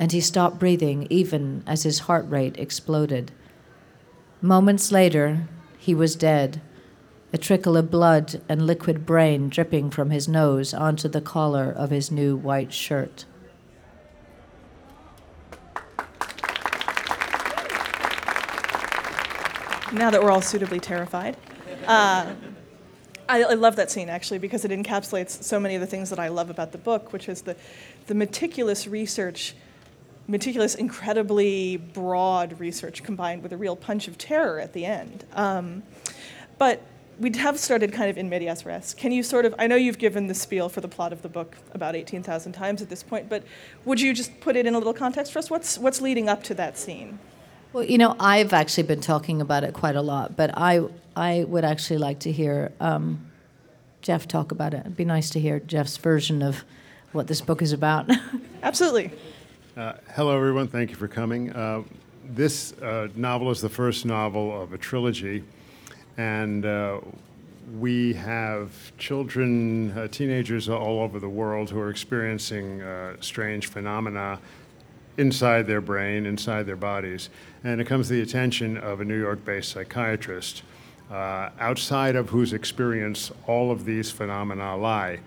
and 0.02 0.10
he 0.10 0.20
stopped 0.20 0.58
breathing 0.58 1.06
even 1.10 1.62
as 1.64 1.84
his 1.84 2.00
heart 2.00 2.28
rate 2.28 2.58
exploded. 2.58 3.30
Moments 4.40 4.90
later, 4.90 5.46
he 5.78 5.94
was 5.94 6.16
dead, 6.16 6.60
a 7.32 7.38
trickle 7.38 7.76
of 7.76 7.88
blood 7.88 8.42
and 8.48 8.66
liquid 8.66 9.06
brain 9.06 9.48
dripping 9.48 9.90
from 9.90 10.10
his 10.10 10.26
nose 10.26 10.74
onto 10.74 11.08
the 11.08 11.20
collar 11.20 11.70
of 11.70 11.90
his 11.90 12.10
new 12.10 12.34
white 12.34 12.72
shirt. 12.72 13.24
Now 19.92 20.10
that 20.10 20.22
we're 20.22 20.30
all 20.30 20.42
suitably 20.42 20.80
terrified. 20.80 21.36
Uh, 21.86 22.34
I, 23.28 23.42
I, 23.42 23.54
love 23.54 23.76
that 23.76 23.90
scene 23.90 24.08
actually 24.08 24.38
because 24.38 24.64
it 24.64 24.70
encapsulates 24.70 25.42
so 25.42 25.58
many 25.58 25.74
of 25.74 25.80
the 25.80 25.86
things 25.86 26.10
that 26.10 26.18
I 26.18 26.28
love 26.28 26.48
about 26.48 26.72
the 26.72 26.78
book, 26.78 27.12
which 27.12 27.28
is 27.28 27.42
the, 27.42 27.56
the 28.06 28.14
meticulous 28.14 28.86
research 28.86 29.54
meticulous, 30.28 30.74
incredibly 30.74 31.76
broad 31.76 32.58
research 32.60 33.02
combined 33.02 33.42
with 33.42 33.52
a 33.52 33.56
real 33.56 33.76
punch 33.76 34.08
of 34.08 34.16
terror 34.18 34.60
at 34.60 34.72
the 34.72 34.84
end. 34.84 35.24
Um, 35.32 35.82
but 36.58 36.82
we 37.18 37.30
have 37.36 37.58
started 37.58 37.92
kind 37.92 38.08
of 38.08 38.16
in 38.16 38.28
medias 38.28 38.64
res. 38.64 38.94
Can 38.94 39.12
you 39.12 39.22
sort 39.22 39.44
of, 39.44 39.54
I 39.58 39.66
know 39.66 39.76
you've 39.76 39.98
given 39.98 40.28
the 40.28 40.34
spiel 40.34 40.68
for 40.68 40.80
the 40.80 40.88
plot 40.88 41.12
of 41.12 41.22
the 41.22 41.28
book 41.28 41.56
about 41.72 41.94
18,000 41.94 42.52
times 42.52 42.80
at 42.82 42.88
this 42.88 43.02
point, 43.02 43.28
but 43.28 43.42
would 43.84 44.00
you 44.00 44.14
just 44.14 44.40
put 44.40 44.56
it 44.56 44.66
in 44.66 44.74
a 44.74 44.78
little 44.78 44.94
context 44.94 45.32
for 45.32 45.38
us? 45.38 45.50
What's, 45.50 45.76
what's 45.78 46.00
leading 46.00 46.28
up 46.28 46.42
to 46.44 46.54
that 46.54 46.78
scene? 46.78 47.18
Well, 47.72 47.84
you 47.84 47.96
know, 47.96 48.14
I've 48.20 48.52
actually 48.52 48.82
been 48.82 49.00
talking 49.00 49.40
about 49.40 49.64
it 49.64 49.72
quite 49.72 49.96
a 49.96 50.02
lot, 50.02 50.36
but 50.36 50.50
I, 50.58 50.82
I 51.16 51.44
would 51.44 51.64
actually 51.64 51.98
like 51.98 52.20
to 52.20 52.32
hear 52.32 52.70
um, 52.80 53.30
Jeff 54.02 54.28
talk 54.28 54.52
about 54.52 54.74
it. 54.74 54.80
It'd 54.80 54.96
be 54.96 55.06
nice 55.06 55.30
to 55.30 55.40
hear 55.40 55.58
Jeff's 55.58 55.96
version 55.96 56.42
of 56.42 56.64
what 57.12 57.28
this 57.28 57.40
book 57.40 57.62
is 57.62 57.72
about. 57.72 58.10
Absolutely. 58.62 59.10
Uh, 59.74 59.94
hello, 60.14 60.36
everyone. 60.36 60.68
Thank 60.68 60.90
you 60.90 60.96
for 60.96 61.08
coming. 61.08 61.50
Uh, 61.50 61.82
this 62.26 62.74
uh, 62.74 63.08
novel 63.14 63.50
is 63.50 63.62
the 63.62 63.70
first 63.70 64.04
novel 64.04 64.60
of 64.60 64.74
a 64.74 64.78
trilogy, 64.78 65.42
and 66.18 66.66
uh, 66.66 67.00
we 67.78 68.12
have 68.12 68.70
children, 68.98 69.96
uh, 69.96 70.08
teenagers 70.08 70.68
all 70.68 71.00
over 71.00 71.18
the 71.18 71.28
world 71.28 71.70
who 71.70 71.80
are 71.80 71.88
experiencing 71.88 72.82
uh, 72.82 73.16
strange 73.20 73.68
phenomena 73.68 74.38
inside 75.16 75.66
their 75.66 75.80
brain, 75.80 76.26
inside 76.26 76.64
their 76.64 76.76
bodies. 76.76 77.28
And 77.64 77.80
it 77.80 77.86
comes 77.86 78.08
to 78.08 78.14
the 78.14 78.22
attention 78.22 78.76
of 78.76 79.00
a 79.00 79.04
New 79.04 79.18
York 79.18 79.44
based 79.44 79.70
psychiatrist, 79.70 80.62
outside 81.10 82.16
of 82.16 82.30
whose 82.30 82.52
experience 82.52 83.30
all 83.46 83.70
of 83.70 83.84
these 83.84 84.10
phenomena 84.10 84.76
lie. 84.76 85.20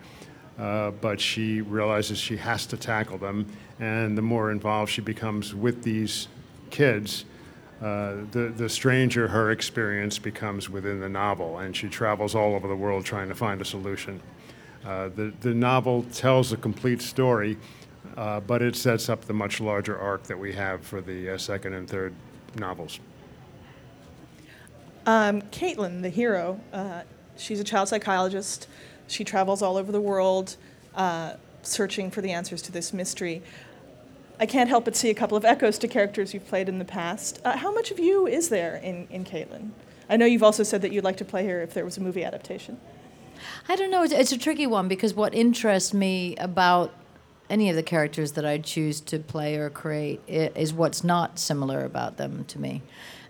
but 0.57 1.19
she 1.19 1.61
realizes 1.61 2.17
she 2.17 2.37
has 2.37 2.65
to 2.65 2.77
tackle 2.77 3.17
them 3.17 3.45
and 3.79 4.17
the 4.17 4.21
more 4.21 4.51
involved 4.51 4.91
she 4.91 5.01
becomes 5.01 5.53
with 5.53 5.83
these 5.83 6.27
kids, 6.69 7.25
uh, 7.81 8.15
the, 8.31 8.53
the 8.55 8.69
stranger 8.69 9.27
her 9.27 9.51
experience 9.51 10.17
becomes 10.17 10.69
within 10.69 11.01
the 11.01 11.09
novel, 11.09 11.59
and 11.59 11.75
she 11.75 11.89
travels 11.89 12.35
all 12.35 12.55
over 12.55 12.67
the 12.67 12.75
world 12.75 13.03
trying 13.03 13.27
to 13.27 13.35
find 13.35 13.59
a 13.59 13.65
solution. 13.65 14.21
Uh, 14.85 15.09
the, 15.09 15.33
the 15.41 15.53
novel 15.53 16.03
tells 16.13 16.53
a 16.53 16.57
complete 16.57 17.01
story, 17.01 17.57
uh, 18.17 18.39
but 18.39 18.61
it 18.61 18.75
sets 18.75 19.09
up 19.09 19.25
the 19.25 19.33
much 19.33 19.59
larger 19.59 19.97
arc 19.97 20.23
that 20.23 20.37
we 20.37 20.53
have 20.53 20.85
for 20.85 21.01
the 21.01 21.31
uh, 21.31 21.37
second 21.37 21.73
and 21.73 21.89
third 21.89 22.13
novels. 22.55 22.99
Um, 25.05 25.41
Caitlin, 25.43 26.01
the 26.01 26.09
hero, 26.09 26.59
uh, 26.73 27.01
she's 27.37 27.59
a 27.59 27.63
child 27.63 27.89
psychologist. 27.89 28.67
She 29.07 29.23
travels 29.23 29.61
all 29.61 29.77
over 29.77 29.91
the 29.91 30.01
world 30.01 30.55
uh, 30.95 31.33
searching 31.61 32.09
for 32.09 32.21
the 32.21 32.31
answers 32.31 32.61
to 32.63 32.71
this 32.71 32.93
mystery. 32.93 33.43
I 34.39 34.45
can't 34.45 34.67
help 34.67 34.85
but 34.85 34.95
see 34.95 35.09
a 35.09 35.13
couple 35.13 35.37
of 35.37 35.45
echoes 35.45 35.77
to 35.79 35.87
characters 35.87 36.33
you've 36.33 36.47
played 36.47 36.67
in 36.67 36.79
the 36.79 36.85
past. 36.85 37.39
Uh, 37.45 37.57
how 37.57 37.71
much 37.71 37.91
of 37.91 37.99
you 37.99 38.27
is 38.27 38.49
there 38.49 38.77
in, 38.77 39.07
in 39.09 39.23
Caitlin? 39.23 39.69
I 40.09 40.17
know 40.17 40.25
you've 40.25 40.43
also 40.43 40.63
said 40.63 40.81
that 40.81 40.91
you'd 40.91 41.03
like 41.03 41.17
to 41.17 41.25
play 41.25 41.47
her 41.47 41.61
if 41.61 41.73
there 41.73 41.85
was 41.85 41.97
a 41.97 42.01
movie 42.01 42.23
adaptation. 42.23 42.77
I 43.69 43.75
don't 43.75 43.91
know. 43.91 44.03
It's, 44.03 44.13
it's 44.13 44.31
a 44.31 44.37
tricky 44.37 44.67
one 44.67 44.87
because 44.87 45.13
what 45.13 45.33
interests 45.33 45.93
me 45.93 46.35
about 46.37 46.93
any 47.49 47.69
of 47.69 47.75
the 47.75 47.83
characters 47.83 48.33
that 48.33 48.45
I 48.45 48.57
choose 48.57 49.01
to 49.01 49.19
play 49.19 49.55
or 49.55 49.69
create 49.69 50.21
is 50.27 50.73
what's 50.73 51.03
not 51.03 51.37
similar 51.39 51.85
about 51.85 52.17
them 52.17 52.45
to 52.45 52.59
me. 52.59 52.81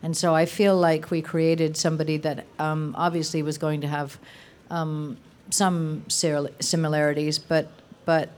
And 0.01 0.15
so 0.15 0.35
I 0.35 0.45
feel 0.45 0.77
like 0.77 1.11
we 1.11 1.21
created 1.21 1.75
somebody 1.75 2.17
that 2.17 2.45
um, 2.59 2.93
obviously 2.97 3.41
was 3.41 3.57
going 3.57 3.81
to 3.81 3.87
have 3.87 4.19
um, 4.69 5.17
some 5.49 6.03
similarities, 6.09 7.39
but 7.39 7.69
but 8.05 8.29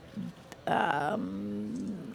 um, 0.66 2.14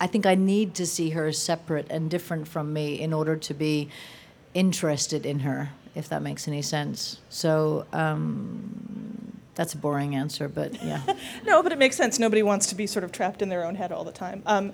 I 0.00 0.06
think 0.06 0.26
I 0.26 0.34
need 0.34 0.74
to 0.76 0.86
see 0.86 1.10
her 1.10 1.32
separate 1.32 1.86
and 1.90 2.10
different 2.10 2.48
from 2.48 2.72
me 2.72 2.98
in 3.00 3.12
order 3.12 3.36
to 3.36 3.54
be 3.54 3.88
interested 4.54 5.26
in 5.26 5.40
her, 5.40 5.70
if 5.94 6.08
that 6.08 6.22
makes 6.22 6.48
any 6.48 6.62
sense. 6.62 7.20
So 7.28 7.86
um, 7.92 9.27
that's 9.58 9.74
a 9.74 9.76
boring 9.76 10.14
answer, 10.14 10.48
but 10.48 10.80
yeah. 10.84 11.02
no, 11.44 11.64
but 11.64 11.72
it 11.72 11.78
makes 11.78 11.96
sense. 11.96 12.20
Nobody 12.20 12.44
wants 12.44 12.66
to 12.68 12.76
be 12.76 12.86
sort 12.86 13.04
of 13.04 13.10
trapped 13.10 13.42
in 13.42 13.48
their 13.48 13.64
own 13.64 13.74
head 13.74 13.90
all 13.90 14.04
the 14.04 14.12
time. 14.12 14.40
Um, 14.46 14.72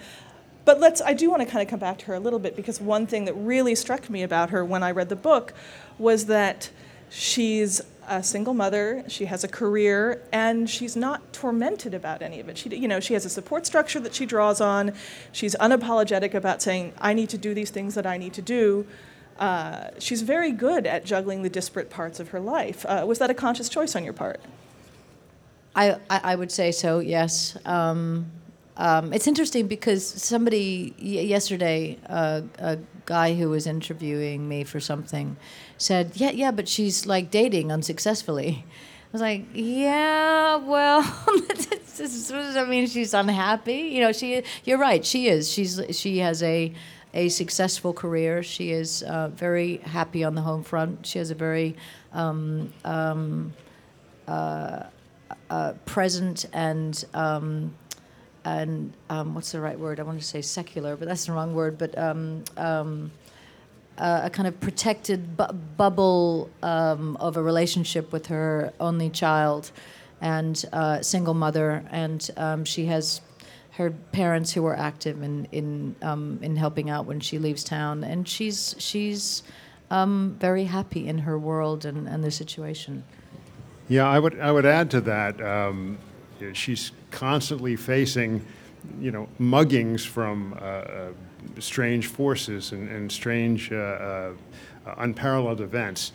but 0.66 0.78
let's. 0.78 1.00
I 1.00 1.14
do 1.14 1.30
want 1.30 1.40
to 1.40 1.48
kind 1.48 1.62
of 1.62 1.70
come 1.70 1.80
back 1.80 1.96
to 2.00 2.06
her 2.06 2.14
a 2.14 2.20
little 2.20 2.38
bit 2.38 2.54
because 2.54 2.82
one 2.82 3.06
thing 3.06 3.24
that 3.24 3.32
really 3.32 3.74
struck 3.74 4.10
me 4.10 4.22
about 4.22 4.50
her 4.50 4.62
when 4.62 4.82
I 4.82 4.90
read 4.90 5.08
the 5.08 5.16
book 5.16 5.54
was 5.98 6.26
that 6.26 6.68
she's 7.08 7.80
a 8.06 8.22
single 8.22 8.52
mother, 8.52 9.02
she 9.08 9.24
has 9.24 9.42
a 9.42 9.48
career, 9.48 10.22
and 10.32 10.68
she's 10.68 10.94
not 10.94 11.32
tormented 11.32 11.94
about 11.94 12.20
any 12.20 12.38
of 12.38 12.50
it. 12.50 12.58
She, 12.58 12.68
you 12.76 12.86
know, 12.86 13.00
she 13.00 13.14
has 13.14 13.24
a 13.24 13.30
support 13.30 13.64
structure 13.64 14.00
that 14.00 14.14
she 14.14 14.26
draws 14.26 14.60
on. 14.60 14.92
She's 15.32 15.54
unapologetic 15.56 16.34
about 16.34 16.60
saying, 16.60 16.92
"I 17.00 17.14
need 17.14 17.30
to 17.30 17.38
do 17.38 17.54
these 17.54 17.70
things 17.70 17.94
that 17.94 18.04
I 18.06 18.18
need 18.18 18.34
to 18.34 18.42
do." 18.42 18.86
uh, 19.38 19.88
she's 19.98 20.22
very 20.22 20.52
good 20.52 20.86
at 20.86 21.04
juggling 21.04 21.42
the 21.42 21.50
disparate 21.50 21.90
parts 21.90 22.20
of 22.20 22.28
her 22.28 22.38
life. 22.38 22.86
Uh, 22.86 23.04
was 23.06 23.18
that 23.18 23.30
a 23.30 23.34
conscious 23.34 23.68
choice 23.68 23.96
on 23.96 24.04
your 24.04 24.12
part? 24.12 24.40
I, 25.74 25.98
I, 26.08 26.36
would 26.36 26.52
say 26.52 26.70
so, 26.70 27.00
yes. 27.00 27.56
Um, 27.66 28.30
um, 28.76 29.12
it's 29.12 29.26
interesting 29.26 29.66
because 29.66 30.06
somebody 30.06 30.94
yesterday, 30.98 31.98
uh, 32.08 32.42
a 32.58 32.78
guy 33.06 33.34
who 33.34 33.50
was 33.50 33.66
interviewing 33.66 34.48
me 34.48 34.64
for 34.64 34.80
something, 34.80 35.36
said, 35.78 36.12
"Yeah, 36.14 36.30
yeah, 36.30 36.50
but 36.50 36.68
she's 36.68 37.06
like 37.06 37.30
dating 37.30 37.70
unsuccessfully." 37.70 38.64
I 38.66 39.08
was 39.12 39.20
like, 39.20 39.46
"Yeah, 39.52 40.56
well, 40.56 41.00
I 42.56 42.66
mean, 42.68 42.88
she's 42.88 43.14
unhappy. 43.14 43.90
You 43.92 44.00
know, 44.00 44.12
she. 44.12 44.42
You're 44.64 44.78
right. 44.78 45.04
She 45.04 45.28
is. 45.28 45.50
She's 45.50 45.80
she 45.90 46.18
has 46.18 46.42
a." 46.42 46.72
A 47.16 47.28
successful 47.28 47.92
career. 47.92 48.42
She 48.42 48.72
is 48.72 49.04
uh, 49.04 49.28
very 49.28 49.76
happy 49.76 50.24
on 50.24 50.34
the 50.34 50.40
home 50.42 50.64
front. 50.64 51.06
She 51.06 51.20
has 51.20 51.30
a 51.30 51.36
very 51.36 51.76
um, 52.12 52.72
um, 52.84 53.52
uh, 54.26 54.86
uh, 55.54 55.72
present 55.84 56.46
and 56.52 57.04
um, 57.14 57.72
and 58.44 58.92
um, 59.08 59.34
what's 59.36 59.52
the 59.52 59.60
right 59.60 59.78
word? 59.78 60.00
I 60.00 60.02
want 60.02 60.18
to 60.18 60.26
say 60.26 60.42
secular, 60.42 60.96
but 60.96 61.06
that's 61.06 61.26
the 61.26 61.32
wrong 61.32 61.54
word. 61.54 61.78
But 61.78 61.96
um, 61.96 62.42
um, 62.56 63.12
uh, 63.96 64.22
a 64.24 64.30
kind 64.30 64.48
of 64.48 64.58
protected 64.58 65.36
bu- 65.36 65.52
bubble 65.76 66.50
um, 66.62 67.16
of 67.18 67.36
a 67.36 67.42
relationship 67.42 68.12
with 68.12 68.26
her 68.26 68.72
only 68.80 69.10
child 69.10 69.70
and 70.20 70.64
uh, 70.72 71.00
single 71.02 71.34
mother, 71.34 71.84
and 71.92 72.28
um, 72.36 72.64
she 72.64 72.86
has 72.86 73.20
her 73.78 73.90
parents 74.10 74.52
who 74.52 74.66
are 74.66 74.76
active 74.76 75.22
in 75.22 75.46
in 75.52 75.94
in 76.42 76.56
helping 76.56 76.90
out 76.90 77.06
when 77.06 77.20
she 77.20 77.38
leaves 77.38 77.62
town, 77.62 78.02
and 78.02 78.28
she's 78.28 78.74
she's 78.78 79.44
very 79.88 80.64
happy 80.64 81.06
in 81.06 81.18
her 81.18 81.38
world 81.38 81.84
and, 81.84 82.08
and 82.08 82.24
the 82.24 82.30
situation. 82.32 83.04
Yeah, 83.88 84.08
I 84.08 84.18
would 84.18 84.40
I 84.40 84.50
would 84.50 84.66
add 84.66 84.90
to 84.92 85.00
that. 85.02 85.40
Um, 85.40 85.98
she's 86.52 86.92
constantly 87.10 87.76
facing, 87.76 88.44
you 89.00 89.10
know, 89.10 89.28
muggings 89.38 90.06
from 90.06 90.54
uh, 90.54 90.56
uh, 90.56 91.12
strange 91.58 92.06
forces 92.06 92.72
and, 92.72 92.88
and 92.88 93.10
strange, 93.10 93.72
uh, 93.72 93.76
uh, 93.76 94.32
unparalleled 94.98 95.60
events. 95.60 96.12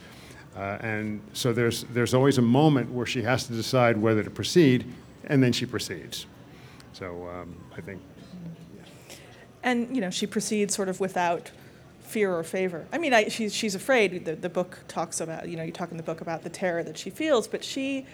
Uh, 0.55 0.77
and 0.81 1.21
so 1.33 1.53
there's 1.53 1.83
there's 1.93 2.13
always 2.13 2.37
a 2.37 2.41
moment 2.41 2.91
where 2.91 3.05
she 3.05 3.21
has 3.21 3.45
to 3.47 3.53
decide 3.53 3.97
whether 3.97 4.23
to 4.23 4.31
proceed, 4.31 4.85
and 5.25 5.41
then 5.43 5.51
she 5.51 5.65
proceeds. 5.65 6.25
So 6.93 7.27
um, 7.29 7.55
I 7.77 7.81
think 7.81 8.01
And 9.63 9.95
you 9.95 10.01
know, 10.01 10.09
she 10.09 10.25
proceeds 10.27 10.75
sort 10.75 10.89
of 10.89 10.99
without 10.99 11.51
fear 12.09 12.33
or 12.33 12.43
favor. 12.43 12.87
I 12.91 12.97
mean, 12.97 13.13
I, 13.13 13.27
she's 13.27 13.53
she's 13.53 13.75
afraid. 13.75 14.25
The, 14.25 14.35
the 14.35 14.49
book 14.49 14.79
talks 14.87 15.21
about 15.21 15.47
you 15.47 15.55
know 15.55 15.63
you 15.63 15.71
talk 15.71 15.91
in 15.91 15.97
the 15.97 16.03
book 16.03 16.21
about 16.21 16.43
the 16.43 16.49
terror 16.49 16.83
that 16.83 16.97
she 16.97 17.09
feels, 17.09 17.47
but 17.47 17.63
she 17.63 18.05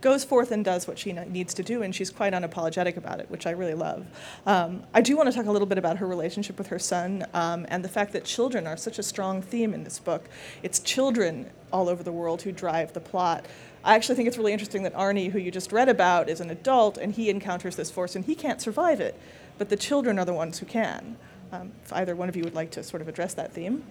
goes 0.00 0.24
forth 0.24 0.50
and 0.50 0.64
does 0.64 0.88
what 0.88 0.98
she 0.98 1.12
needs 1.12 1.54
to 1.54 1.62
do, 1.62 1.82
and 1.82 1.94
she's 1.94 2.10
quite 2.10 2.32
unapologetic 2.32 2.96
about 2.96 3.20
it, 3.20 3.30
which 3.30 3.46
I 3.46 3.50
really 3.50 3.74
love. 3.74 4.04
Um, 4.46 4.82
I 4.92 5.00
do 5.00 5.16
want 5.16 5.30
to 5.30 5.34
talk 5.34 5.46
a 5.46 5.50
little 5.50 5.66
bit 5.66 5.78
about 5.78 5.98
her 5.98 6.06
relationship 6.06 6.58
with 6.58 6.66
her 6.68 6.78
son 6.78 7.24
um, 7.34 7.66
and 7.68 7.84
the 7.84 7.88
fact 7.88 8.12
that 8.12 8.24
children 8.24 8.66
are 8.66 8.76
such 8.76 8.98
a 8.98 9.02
strong 9.02 9.42
theme 9.42 9.72
in 9.72 9.84
this 9.84 10.00
book. 10.00 10.28
It's 10.62 10.80
children 10.80 11.50
all 11.72 11.88
over 11.88 12.02
the 12.02 12.12
world 12.12 12.42
who 12.42 12.52
drive 12.52 12.92
the 12.92 13.00
plot. 13.00 13.46
I 13.84 13.94
actually 13.94 14.16
think 14.16 14.28
it's 14.28 14.36
really 14.36 14.52
interesting 14.52 14.82
that 14.82 14.94
Arnie, 14.94 15.30
who 15.30 15.38
you 15.38 15.50
just 15.50 15.72
read 15.72 15.88
about, 15.88 16.28
is 16.28 16.40
an 16.40 16.50
adult 16.50 16.98
and 16.98 17.14
he 17.14 17.30
encounters 17.30 17.76
this 17.76 17.90
force 17.90 18.16
and 18.16 18.24
he 18.24 18.34
can't 18.34 18.60
survive 18.60 19.00
it, 19.00 19.18
but 19.56 19.68
the 19.68 19.76
children 19.76 20.18
are 20.18 20.24
the 20.24 20.34
ones 20.34 20.58
who 20.58 20.66
can. 20.66 21.16
Um, 21.52 21.70
if 21.84 21.92
either 21.92 22.16
one 22.16 22.28
of 22.28 22.36
you 22.36 22.44
would 22.44 22.54
like 22.54 22.70
to 22.72 22.82
sort 22.82 23.02
of 23.02 23.08
address 23.08 23.34
that 23.34 23.52
theme. 23.52 23.84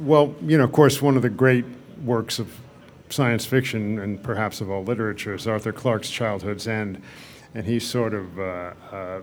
Well, 0.00 0.34
you 0.42 0.58
know, 0.58 0.64
of 0.64 0.72
course, 0.72 1.02
one 1.02 1.16
of 1.16 1.22
the 1.22 1.30
great 1.30 1.64
works 2.04 2.38
of 2.38 2.52
science 3.10 3.44
fiction 3.44 3.98
and 3.98 4.22
perhaps 4.22 4.60
of 4.60 4.70
all 4.70 4.84
literature 4.84 5.34
is 5.34 5.46
Arthur 5.46 5.72
Clarke's 5.72 6.10
Childhood's 6.10 6.68
End. 6.68 7.02
And 7.54 7.66
he 7.66 7.80
sort 7.80 8.14
of 8.14 8.38
uh, 8.38 8.42
uh, 8.92 9.20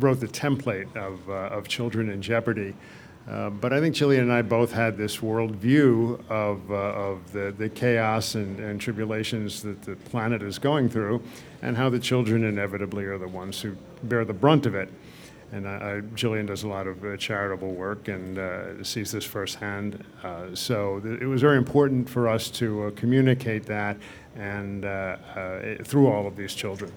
wrote 0.00 0.20
the 0.20 0.28
template 0.28 0.94
of, 0.96 1.28
uh, 1.28 1.32
of 1.32 1.68
Children 1.68 2.10
in 2.10 2.20
Jeopardy. 2.20 2.74
Uh, 3.30 3.48
but 3.48 3.72
I 3.72 3.80
think 3.80 3.94
Gillian 3.94 4.24
and 4.24 4.32
I 4.32 4.42
both 4.42 4.72
had 4.72 4.98
this 4.98 5.18
worldview 5.18 6.28
of, 6.28 6.70
uh, 6.70 6.74
of 6.74 7.32
the, 7.32 7.54
the 7.56 7.70
chaos 7.70 8.34
and, 8.34 8.60
and 8.60 8.78
tribulations 8.78 9.62
that 9.62 9.80
the 9.80 9.96
planet 9.96 10.42
is 10.42 10.58
going 10.58 10.90
through, 10.90 11.22
and 11.62 11.74
how 11.74 11.88
the 11.88 11.98
children 11.98 12.44
inevitably 12.44 13.04
are 13.04 13.16
the 13.16 13.28
ones 13.28 13.62
who 13.62 13.76
bear 14.02 14.26
the 14.26 14.34
brunt 14.34 14.66
of 14.66 14.74
it. 14.74 14.90
And 15.54 15.68
I, 15.68 15.72
I, 15.72 16.00
Gillian 16.16 16.46
does 16.46 16.64
a 16.64 16.68
lot 16.68 16.88
of 16.88 17.04
uh, 17.04 17.16
charitable 17.16 17.72
work 17.74 18.08
and 18.08 18.38
uh, 18.38 18.82
sees 18.82 19.12
this 19.12 19.24
firsthand. 19.24 20.04
Uh, 20.24 20.52
so 20.52 20.98
th- 20.98 21.20
it 21.20 21.26
was 21.26 21.40
very 21.40 21.58
important 21.58 22.10
for 22.10 22.26
us 22.26 22.50
to 22.50 22.86
uh, 22.86 22.90
communicate 22.96 23.64
that 23.66 23.96
and 24.34 24.84
uh, 24.84 24.88
uh, 25.36 25.76
through 25.84 26.08
all 26.08 26.26
of 26.26 26.34
these 26.36 26.54
children. 26.54 26.90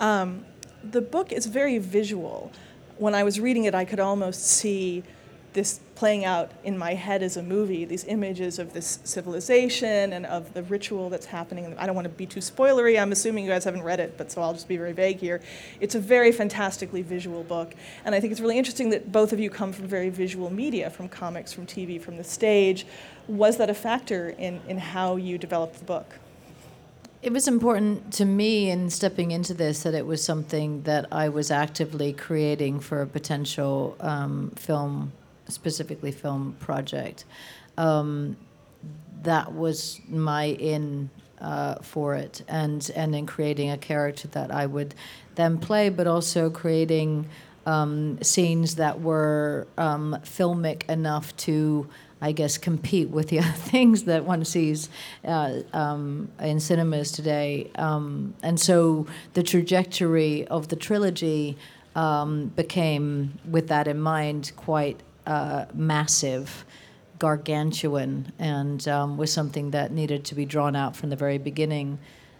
Um, 0.00 0.44
the 0.82 1.00
book 1.00 1.30
is 1.30 1.46
very 1.46 1.78
visual. 1.78 2.50
When 2.98 3.14
I 3.14 3.22
was 3.22 3.38
reading 3.38 3.66
it, 3.66 3.76
I 3.76 3.84
could 3.84 4.00
almost 4.00 4.44
see 4.44 5.04
this 5.54 5.80
playing 5.94 6.24
out 6.24 6.50
in 6.64 6.76
my 6.76 6.94
head 6.94 7.22
as 7.22 7.36
a 7.36 7.42
movie, 7.42 7.84
these 7.84 8.04
images 8.04 8.58
of 8.58 8.72
this 8.72 8.98
civilization 9.04 10.12
and 10.12 10.26
of 10.26 10.52
the 10.52 10.62
ritual 10.64 11.08
that's 11.08 11.26
happening. 11.26 11.74
I 11.78 11.86
don't 11.86 11.94
want 11.94 12.06
to 12.06 12.10
be 12.10 12.26
too 12.26 12.40
spoilery. 12.40 13.00
I'm 13.00 13.12
assuming 13.12 13.44
you 13.44 13.50
guys 13.50 13.64
haven't 13.64 13.84
read 13.84 14.00
it, 14.00 14.18
but 14.18 14.30
so 14.30 14.42
I'll 14.42 14.52
just 14.52 14.68
be 14.68 14.76
very 14.76 14.92
vague 14.92 15.18
here. 15.18 15.40
It's 15.80 15.94
a 15.94 16.00
very 16.00 16.32
fantastically 16.32 17.02
visual 17.02 17.44
book, 17.44 17.74
and 18.04 18.14
I 18.14 18.20
think 18.20 18.32
it's 18.32 18.40
really 18.40 18.58
interesting 18.58 18.90
that 18.90 19.12
both 19.12 19.32
of 19.32 19.38
you 19.38 19.48
come 19.48 19.72
from 19.72 19.86
very 19.86 20.10
visual 20.10 20.50
media, 20.50 20.90
from 20.90 21.08
comics, 21.08 21.52
from 21.52 21.66
TV, 21.66 22.00
from 22.00 22.16
the 22.16 22.24
stage. 22.24 22.86
Was 23.28 23.56
that 23.56 23.70
a 23.70 23.74
factor 23.74 24.30
in, 24.30 24.60
in 24.68 24.76
how 24.76 25.16
you 25.16 25.38
developed 25.38 25.78
the 25.78 25.84
book? 25.84 26.18
It 27.22 27.32
was 27.32 27.48
important 27.48 28.12
to 28.14 28.26
me 28.26 28.68
in 28.68 28.90
stepping 28.90 29.30
into 29.30 29.54
this 29.54 29.84
that 29.84 29.94
it 29.94 30.04
was 30.04 30.22
something 30.22 30.82
that 30.82 31.06
I 31.10 31.30
was 31.30 31.50
actively 31.50 32.12
creating 32.12 32.80
for 32.80 33.00
a 33.00 33.06
potential 33.06 33.96
um, 34.00 34.50
film 34.56 35.12
specifically 35.48 36.12
film 36.12 36.56
project. 36.60 37.24
Um, 37.76 38.36
that 39.22 39.52
was 39.52 40.00
my 40.08 40.46
in 40.46 41.10
uh, 41.40 41.76
for 41.82 42.14
it, 42.14 42.42
and 42.48 42.90
and 42.94 43.14
in 43.14 43.26
creating 43.26 43.70
a 43.70 43.78
character 43.78 44.28
that 44.28 44.50
I 44.50 44.66
would 44.66 44.94
then 45.34 45.58
play, 45.58 45.88
but 45.88 46.06
also 46.06 46.50
creating 46.50 47.28
um, 47.66 48.22
scenes 48.22 48.76
that 48.76 49.00
were 49.00 49.66
um, 49.76 50.18
filmic 50.22 50.88
enough 50.88 51.36
to. 51.38 51.88
I 52.22 52.32
guess 52.32 52.56
compete 52.56 53.10
with 53.10 53.28
the 53.28 53.38
other 53.40 53.52
things 53.52 54.04
that 54.04 54.24
one 54.24 54.46
sees 54.46 54.88
uh, 55.26 55.60
um, 55.74 56.30
in 56.40 56.58
cinemas 56.58 57.12
today, 57.12 57.70
um, 57.74 58.32
and 58.42 58.58
so 58.58 59.06
the 59.34 59.42
trajectory 59.42 60.46
of 60.46 60.68
the 60.68 60.76
trilogy 60.76 61.58
um, 61.94 62.46
became, 62.46 63.38
with 63.48 63.68
that 63.68 63.86
in 63.88 64.00
mind, 64.00 64.52
quite 64.56 65.02
uh, 65.26 65.66
massive, 65.74 66.64
gargantuan, 67.18 68.32
and 68.38 68.86
um, 68.88 69.16
was 69.16 69.32
something 69.32 69.70
that 69.70 69.92
needed 69.92 70.24
to 70.26 70.34
be 70.34 70.44
drawn 70.44 70.76
out 70.76 70.96
from 70.96 71.10
the 71.10 71.16
very 71.16 71.38
beginning 71.38 71.98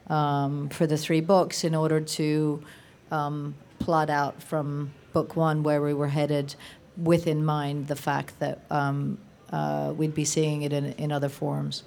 um, 0.09 0.68
for 0.68 0.87
the 0.87 0.97
three 0.97 1.20
books 1.20 1.64
in 1.64 1.75
order 1.75 2.01
to 2.01 2.62
um, 3.11 3.55
plot 3.79 4.11
out 4.11 4.42
from 4.42 4.92
book 5.12 5.37
one 5.37 5.62
where 5.62 5.81
we 5.81 5.94
were 5.94 6.09
headed 6.09 6.55
with 6.97 7.27
in 7.27 7.44
mind 7.44 7.88
the 7.88 7.97
fact 7.97 8.38
that 8.40 8.61
um, 8.70 9.18
uh, 9.53 9.92
we'd 9.97 10.14
be 10.14 10.25
seeing 10.25 10.62
it 10.62 10.73
in, 10.73 10.92
in 10.94 11.12
other 11.12 11.29
forms. 11.29 11.85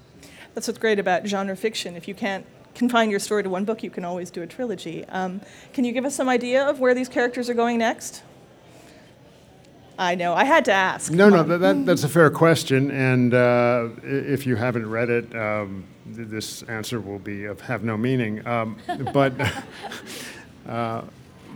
That's 0.53 0.67
what's 0.67 0.79
great 0.79 0.99
about 0.99 1.27
genre 1.27 1.55
fiction. 1.55 1.95
If 1.95 2.07
you 2.07 2.15
can't 2.15 2.45
confine 2.73 3.10
your 3.10 3.19
story 3.19 3.43
to 3.43 3.49
one 3.49 3.65
book, 3.65 3.83
you 3.83 3.89
can 3.89 4.05
always 4.05 4.31
do 4.31 4.41
a 4.41 4.47
trilogy. 4.47 5.05
Um, 5.05 5.41
can 5.73 5.83
you 5.83 5.91
give 5.91 6.05
us 6.05 6.15
some 6.15 6.29
idea 6.29 6.67
of 6.67 6.79
where 6.79 6.93
these 6.93 7.10
characters 7.10 7.49
are 7.49 7.53
going 7.53 7.77
next? 7.77 8.23
I 9.97 10.15
know. 10.15 10.33
I 10.33 10.43
had 10.43 10.65
to 10.65 10.71
ask. 10.71 11.12
No, 11.12 11.29
no, 11.29 11.43
that, 11.43 11.57
that, 11.57 11.86
that's 11.86 12.03
a 12.03 12.10
fair 12.10 12.29
question. 12.29 12.91
And 12.91 13.33
uh, 13.33 13.89
if 14.03 14.45
you 14.45 14.55
haven't 14.55 14.89
read 14.89 15.10
it, 15.10 15.36
um, 15.36 15.86
this 16.05 16.62
answer 16.63 16.99
will 16.99 17.19
be 17.19 17.45
of 17.45 17.60
have 17.62 17.83
no 17.83 17.97
meaning. 17.97 18.45
Um, 18.47 18.77
but, 19.12 19.33
uh, 20.69 21.01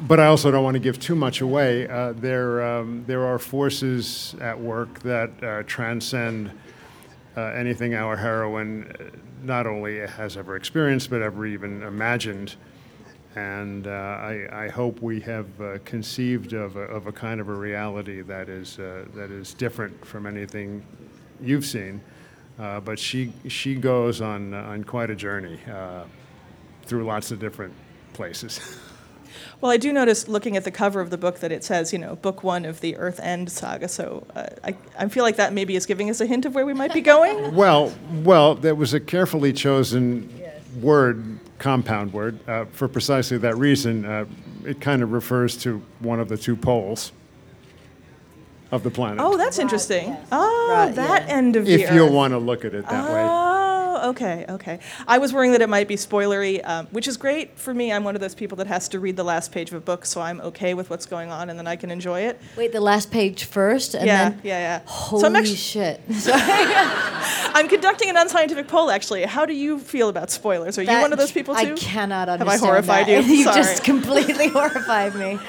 but 0.08 0.20
I 0.20 0.26
also 0.26 0.50
don't 0.50 0.64
want 0.64 0.74
to 0.76 0.80
give 0.80 1.00
too 1.00 1.16
much 1.16 1.42
away. 1.42 1.88
Uh, 1.88 2.14
there, 2.14 2.64
um, 2.64 3.04
there 3.06 3.26
are 3.26 3.38
forces 3.38 4.36
at 4.42 4.60
work 4.60 5.00
that 5.02 5.44
uh, 5.44 5.64
transcend 5.68 6.52
uh, 7.38 7.42
anything 7.42 7.94
our 7.94 8.18
heroine 8.18 8.92
uh, 9.00 9.18
not 9.44 9.68
only 9.68 10.00
has 10.00 10.36
ever 10.36 10.56
experienced, 10.56 11.10
but 11.10 11.22
ever 11.22 11.46
even 11.46 11.84
imagined. 11.84 12.56
And 13.36 13.88
uh, 13.88 13.92
I, 13.92 14.66
I, 14.66 14.68
hope 14.68 15.02
we 15.02 15.22
have 15.22 15.62
uh, 15.62 15.78
conceived 15.86 16.52
of 16.52 16.76
a, 16.76 16.82
of 16.82 17.08
a, 17.08 17.14
kind 17.14 17.40
of 17.40 17.48
a 17.48 17.54
reality 17.54 18.22
that 18.24 18.50
is, 18.50 18.78
uh, 18.78 19.06
that 19.16 19.32
is 19.32 19.54
different 19.54 20.06
from 20.06 20.28
anything 20.28 20.84
you've 21.40 21.66
seen. 21.66 22.02
Uh, 22.60 22.82
but 22.82 23.00
she, 23.00 23.32
she 23.48 23.76
goes 23.76 24.20
on, 24.20 24.54
on 24.54 24.84
quite 24.84 25.10
a 25.10 25.16
journey 25.16 25.60
uh, 25.72 26.04
through 26.84 27.06
lots 27.06 27.32
of 27.32 27.40
different 27.40 27.74
places. 28.14 28.78
Well, 29.62 29.72
I 29.72 29.78
do 29.78 29.94
notice 29.94 30.28
looking 30.28 30.58
at 30.58 30.64
the 30.64 30.72
cover 30.72 31.00
of 31.02 31.10
the 31.10 31.18
book 31.18 31.40
that 31.40 31.52
it 31.52 31.64
says, 31.64 31.94
you 31.94 32.00
know, 32.00 32.16
book 32.16 32.44
one 32.44 32.66
of 32.66 32.82
the 32.82 32.94
EarthEnd 32.94 33.50
saga. 33.50 33.88
So 33.88 34.26
uh, 34.36 34.48
I, 34.64 34.76
I 34.98 35.08
feel 35.08 35.24
like 35.24 35.36
that 35.36 35.54
maybe 35.54 35.76
is 35.76 35.86
giving 35.86 36.10
us 36.10 36.20
a 36.20 36.26
hint 36.26 36.46
of 36.46 36.56
where 36.56 36.66
we 36.66 36.74
might 36.74 36.94
be 36.94 37.02
going. 37.02 37.54
Well, 37.56 37.94
well, 38.24 38.56
that 38.56 38.76
was 38.76 38.94
a 38.94 39.00
carefully 39.00 39.54
chosen 39.54 40.34
word, 40.82 41.40
compound 41.62 42.12
word, 42.12 42.40
uh, 42.50 42.66
for 42.72 42.88
precisely 42.88 43.38
that 43.38 43.56
reason. 43.56 44.04
Uh, 44.04 44.26
it 44.66 44.82
kind 44.82 45.02
of 45.04 45.12
refers 45.12 45.56
to 45.58 45.82
one 46.00 46.20
of 46.20 46.28
the 46.28 46.38
two 46.38 46.56
poles 46.56 47.12
of 48.72 48.84
the 48.84 48.90
planet. 48.90 49.20
oh, 49.22 49.38
that's 49.38 49.60
interesting. 49.60 50.18
Oh, 50.32 50.70
Right, 50.72 50.96
that 50.96 51.28
yeah. 51.28 51.36
end 51.36 51.56
of 51.56 51.66
the 51.66 51.74
if 51.74 51.94
you 51.94 52.06
Earth. 52.06 52.12
want 52.12 52.32
to 52.32 52.38
look 52.40 52.64
at 52.66 52.74
it 52.74 52.88
that 52.88 53.04
way. 53.12 53.22
Oh, 53.28 54.10
okay, 54.12 54.46
okay. 54.50 54.80
I 55.08 55.18
was 55.18 55.34
worrying 55.34 55.52
that 55.52 55.62
it 55.62 55.68
might 55.70 55.88
be 55.90 55.96
spoilery, 55.96 56.66
um, 56.68 56.88
which 56.92 57.08
is 57.08 57.18
great 57.18 57.60
for 57.60 57.74
me. 57.74 57.92
I'm 57.92 58.04
one 58.06 58.16
of 58.16 58.22
those 58.22 58.34
people 58.34 58.56
that 58.58 58.68
has 58.68 58.88
to 58.90 59.00
read 59.00 59.16
the 59.18 59.24
last 59.26 59.52
page 59.52 59.70
of 59.70 59.76
a 59.76 59.82
book, 59.82 60.06
so 60.06 60.22
I'm 60.22 60.40
okay 60.42 60.74
with 60.74 60.90
what's 60.90 61.06
going 61.06 61.30
on, 61.32 61.50
and 61.50 61.60
then 61.60 61.68
I 61.68 61.76
can 61.76 61.92
enjoy 61.92 62.22
it. 62.22 62.40
Wait, 62.58 62.72
the 62.72 62.80
last 62.82 63.12
page 63.12 63.44
first, 63.44 63.94
and 63.94 64.08
yeah, 64.08 64.30
then 64.30 64.42
yeah, 64.44 64.60
yeah. 64.60 64.82
holy 64.86 65.22
so 65.22 65.28
I'm 65.28 65.36
actually, 65.36 65.56
shit! 65.58 66.00
I'm 67.54 67.68
conducting 67.68 68.10
an 68.10 68.18
unscientific 68.18 68.68
poll. 68.68 68.90
Actually, 68.92 69.24
how 69.24 69.46
do 69.46 69.54
you 69.54 69.80
feel 69.80 70.10
about 70.10 70.30
spoilers? 70.32 70.78
Are 70.78 70.84
you 70.84 70.92
one 71.02 71.12
of 71.14 71.20
those 71.20 71.32
people 71.32 71.56
too? 71.56 71.74
I 71.74 71.76
cannot 71.76 72.30
I 72.30 72.34
understand. 72.34 72.62
horrified 72.62 73.08
that. 73.08 73.26
you? 73.26 73.34
you 73.38 73.44
Sorry. 73.44 73.56
just 73.56 73.84
completely 73.84 74.48
horrified 74.58 75.16
me. 75.16 75.40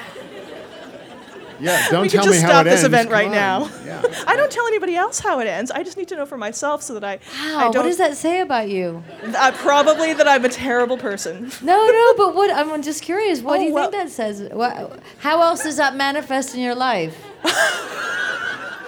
Yeah, 1.59 1.87
don't 1.91 2.01
we 2.01 2.09
tell 2.09 2.23
can 2.23 2.31
just 2.33 2.41
me 2.43 2.45
how 2.45 2.49
stop 2.55 2.65
this 2.65 2.83
event 2.83 3.07
Come 3.09 3.13
right 3.13 3.27
on. 3.27 3.31
now. 3.31 3.69
Yeah. 3.85 4.01
I 4.27 4.35
don't 4.35 4.51
tell 4.51 4.67
anybody 4.67 4.95
else 4.97 5.19
how 5.19 5.39
it 5.39 5.47
ends. 5.47 5.71
I 5.71 5.83
just 5.83 5.95
need 5.97 6.09
to 6.09 6.15
know 6.17 6.25
for 6.25 6.37
myself 6.37 6.81
so 6.81 6.93
that 6.95 7.03
I. 7.05 7.19
I 7.37 7.55
Wow, 7.55 7.71
don't, 7.71 7.83
what 7.83 7.89
does 7.89 7.97
that 7.99 8.17
say 8.17 8.41
about 8.41 8.67
you? 8.67 9.01
Uh, 9.23 9.51
probably 9.53 10.13
that 10.13 10.27
I'm 10.27 10.43
a 10.43 10.49
terrible 10.49 10.97
person. 10.97 11.51
No, 11.61 11.87
no, 11.87 12.13
but 12.17 12.35
what? 12.35 12.51
I'm 12.51 12.81
just 12.81 13.01
curious. 13.01 13.39
What 13.41 13.57
Oh, 13.57 13.59
do 13.61 13.65
you 13.67 13.73
well- 13.73 13.89
think 13.91 14.03
that 14.03 14.11
says? 14.11 14.41
What, 14.51 14.99
how 15.19 15.41
else 15.41 15.63
does 15.63 15.77
that 15.77 15.95
manifest 15.95 16.53
in 16.53 16.59
your 16.61 16.75
life? 16.75 17.15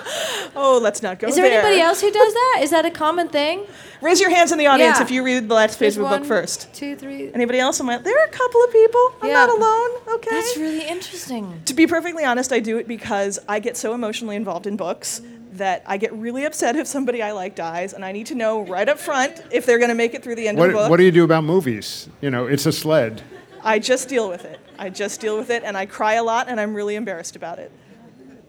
Oh, 0.58 0.80
let's 0.82 1.02
not 1.02 1.20
go 1.20 1.28
Is 1.28 1.36
there 1.36 1.46
anybody 1.46 1.82
else 1.82 2.00
who 2.02 2.12
does 2.12 2.34
that? 2.42 2.60
Is 2.62 2.70
that 2.72 2.86
a 2.86 2.92
common 2.92 3.28
thing? 3.28 3.66
Raise 4.02 4.22
your 4.22 4.30
hands 4.30 4.52
in 4.52 4.58
the 4.58 4.68
audience 4.68 4.98
Yeah. 5.00 5.04
if 5.04 5.12
you 5.12 5.24
read 5.24 5.50
the 5.50 5.54
last 5.56 5.72
page 5.74 5.80
There's 5.80 5.98
of 5.98 6.04
a 6.06 6.10
book 6.20 6.26
first. 6.26 6.74
Two, 6.74 6.96
three. 6.96 7.32
Anybody 7.34 7.60
else? 7.60 7.80
I'm 7.80 7.88
like, 7.88 8.04
there 8.04 8.18
are 8.18 8.26
a 8.26 8.30
couple 8.32 8.64
of 8.64 8.72
people. 8.72 9.14
I'm 9.22 9.30
Yeah. 9.30 9.34
not 9.46 9.50
alone. 9.50 9.90
Okay. 10.18 10.30
That's 10.32 10.58
really 10.58 10.88
interesting. 10.88 11.62
to 11.66 11.74
be 11.74 11.88
perfectly 11.88 12.24
honest, 12.24 12.54
I 12.54 12.60
do 12.60 12.78
it 12.78 12.88
because 12.88 13.40
I 13.50 13.60
get 13.60 13.76
so 13.78 13.94
emotionally 13.94 14.36
involved 14.36 14.68
in 14.68 14.78
books 14.78 15.22
that 15.54 15.84
I 15.86 15.98
get 15.98 16.14
really 16.14 16.46
upset 16.46 16.76
if 16.76 16.86
somebody 16.88 17.22
I 17.22 17.32
like 17.32 17.56
dies, 17.56 17.94
and 17.94 18.04
I 18.04 18.12
need 18.12 18.26
to 18.28 18.36
know 18.36 18.62
right 18.62 18.88
up 18.90 19.00
front 19.00 19.42
if 19.52 19.66
they're 19.66 19.78
going 19.80 19.90
to 19.90 19.96
make 19.96 20.14
it 20.14 20.22
through 20.22 20.36
the 20.36 20.48
end 20.50 20.58
What, 20.58 20.68
of 20.68 20.74
the 20.74 20.80
book. 20.80 20.90
what 20.90 20.98
do 20.98 21.04
you 21.04 21.12
do 21.14 21.24
about 21.24 21.46
movies? 21.46 22.10
You 22.22 22.30
know, 22.30 22.46
it's 22.46 22.66
a 22.66 22.72
sled. 22.74 23.22
I 23.64 23.80
just 23.80 24.10
deal 24.10 24.28
with 24.30 24.44
it. 24.46 24.60
I 24.78 24.90
just 24.90 25.22
deal 25.22 25.38
with 25.38 25.50
it, 25.50 25.64
and 25.64 25.78
I 25.78 25.86
cry 25.86 26.16
a 26.16 26.24
lot, 26.24 26.50
and 26.50 26.60
I'm 26.60 26.74
really 26.74 26.96
embarrassed 26.96 27.36
about 27.38 27.58
it. 27.60 27.72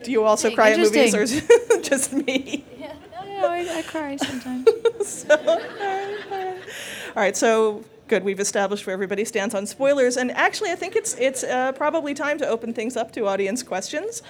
Do 0.07 0.13
you 0.13 0.23
also 0.23 0.55
cry 0.55 0.71
at 0.71 0.79
movies, 0.79 1.17
or 1.17 1.23
is 1.23 1.33
it 1.33 1.83
just 1.83 2.13
me? 2.13 2.65
Yeah, 2.79 2.95
no, 3.41 3.49
I, 3.49 3.79
I 3.79 3.83
cry 3.83 4.15
sometimes. 4.17 5.27
All 7.17 7.23
right, 7.23 7.37
so 7.37 7.83
good. 8.07 8.23
We've 8.23 8.39
established 8.39 8.87
where 8.87 8.95
everybody 8.95 9.25
stands 9.25 9.53
on 9.53 9.67
spoilers, 9.67 10.17
and 10.17 10.31
actually, 10.31 10.71
I 10.71 10.77
think 10.77 10.95
it's 10.95 11.15
it's 11.17 11.43
uh, 11.43 11.73
probably 11.73 12.15
time 12.15 12.39
to 12.39 12.47
open 12.47 12.73
things 12.73 12.97
up 12.97 13.11
to 13.15 13.27
audience 13.27 13.65
questions. 13.65 14.23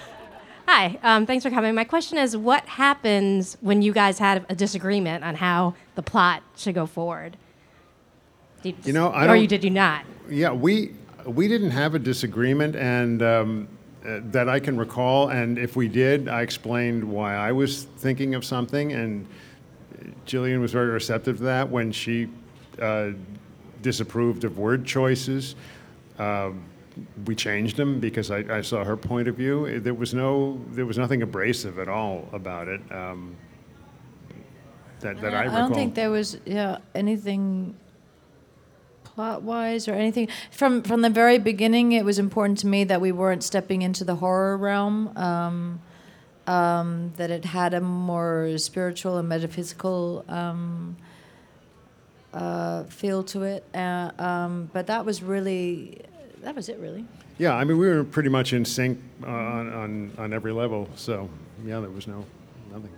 Hi, 0.67 0.97
um, 1.03 1.27
thanks 1.27 1.43
for 1.45 1.51
coming. 1.51 1.75
My 1.75 1.83
question 1.83 2.17
is 2.17 2.35
what 2.35 2.65
happens 2.65 3.55
when 3.61 3.83
you 3.83 3.93
guys 3.93 4.17
had 4.17 4.47
a 4.49 4.55
disagreement 4.55 5.23
on 5.23 5.35
how 5.35 5.75
the 5.93 6.01
plot 6.01 6.41
should 6.55 6.73
go 6.73 6.87
forward? 6.87 7.37
Did 8.63 8.75
You 8.83 8.93
know, 8.93 9.09
I 9.09 9.25
or 9.25 9.27
don't- 9.27 9.41
you 9.41 9.47
did 9.47 9.63
you 9.63 9.69
not? 9.69 10.05
Yeah, 10.27 10.53
we 10.53 10.95
we 11.27 11.47
didn't 11.47 11.71
have 11.71 11.93
a 11.93 11.99
disagreement, 11.99 12.75
and 12.75 13.21
um, 13.21 13.67
uh, 14.07 14.21
that 14.31 14.47
I 14.47 14.59
can 14.59 14.77
recall. 14.77 15.29
And 15.29 15.59
if 15.59 15.75
we 15.75 15.87
did, 15.87 16.29
I 16.29 16.41
explained 16.41 17.03
why 17.03 17.35
I 17.35 17.51
was 17.51 17.83
thinking 17.83 18.35
of 18.35 18.45
something, 18.45 18.93
and 18.93 19.27
Gillian 20.25 20.61
was 20.61 20.71
very 20.71 20.87
receptive 20.87 21.37
to 21.37 21.43
that 21.43 21.69
when 21.69 21.91
she 21.91 22.29
uh, 22.81 23.09
disapproved 23.81 24.43
of 24.43 24.57
word 24.57 24.85
choices. 24.85 25.55
Um, 26.19 26.63
we 27.25 27.35
changed 27.35 27.77
them 27.77 27.99
because 27.99 28.31
I, 28.31 28.39
I 28.57 28.61
saw 28.61 28.83
her 28.83 28.97
point 28.97 29.27
of 29.27 29.35
view. 29.35 29.79
There 29.79 29.93
was 29.93 30.13
no, 30.13 30.59
there 30.69 30.85
was 30.85 30.97
nothing 30.97 31.21
abrasive 31.21 31.77
at 31.77 31.87
all 31.87 32.27
about 32.31 32.67
it. 32.67 32.81
Um, 32.91 33.35
that, 35.01 35.21
that 35.21 35.33
I, 35.33 35.41
I 35.41 35.43
recall. 35.43 35.57
I 35.57 35.59
don't 35.59 35.73
think 35.73 35.95
there 35.95 36.09
was 36.09 36.39
yeah 36.45 36.77
anything 36.95 37.75
plot 39.17 39.41
wise 39.41 39.87
or 39.87 39.93
anything 39.93 40.27
from 40.51 40.83
from 40.83 41.01
the 41.01 41.09
very 41.09 41.39
beginning. 41.39 41.91
It 41.91 42.05
was 42.05 42.19
important 42.19 42.59
to 42.59 42.67
me 42.67 42.83
that 42.83 43.01
we 43.01 43.11
weren't 43.11 43.43
stepping 43.43 43.81
into 43.81 44.03
the 44.03 44.15
horror 44.15 44.55
realm. 44.55 45.17
Um, 45.17 45.81
um, 46.45 47.11
that 47.17 47.31
it 47.31 47.43
had 47.43 47.73
a 47.73 47.81
more 47.81 48.57
spiritual 48.57 49.17
and 49.17 49.27
metaphysical 49.27 50.23
um, 50.29 50.95
uh, 52.31 52.83
feel 52.83 53.23
to 53.23 53.41
it. 53.41 53.65
Uh, 53.73 54.11
um, 54.19 54.69
but 54.71 54.85
that 54.85 55.03
was 55.03 55.23
really 55.23 55.99
that 56.43 56.55
was 56.55 56.69
it 56.69 56.77
really. 56.77 57.03
Yeah, 57.39 57.55
I 57.55 57.63
mean, 57.63 57.79
we 57.79 57.87
were 57.87 58.03
pretty 58.03 58.29
much 58.29 58.53
in 58.53 58.65
sync 58.65 58.99
uh, 59.23 59.29
on, 59.29 59.73
on, 59.73 60.11
on 60.17 60.33
every 60.33 60.51
level. 60.51 60.89
So, 60.95 61.29
yeah, 61.65 61.79
there 61.79 61.89
was 61.89 62.07
no, 62.07 62.25
nothing. 62.71 62.91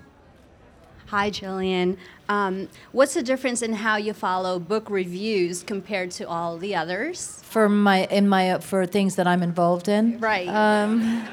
Hi, 1.09 1.29
Gillian. 1.29 1.97
Um, 2.27 2.69
what's 2.91 3.15
the 3.15 3.23
difference 3.23 3.61
in 3.61 3.73
how 3.73 3.97
you 3.97 4.13
follow 4.13 4.59
book 4.59 4.89
reviews 4.89 5.63
compared 5.63 6.11
to 6.11 6.27
all 6.27 6.57
the 6.57 6.75
others? 6.75 7.39
for 7.49 7.67
my 7.67 8.05
in 8.05 8.29
my 8.29 8.59
for 8.59 8.85
things 8.85 9.15
that 9.15 9.25
I'm 9.25 9.41
involved 9.41 9.87
in. 9.87 10.19
Right. 10.19 10.47
Um, 10.47 11.27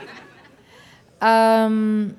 um, 1.21 2.17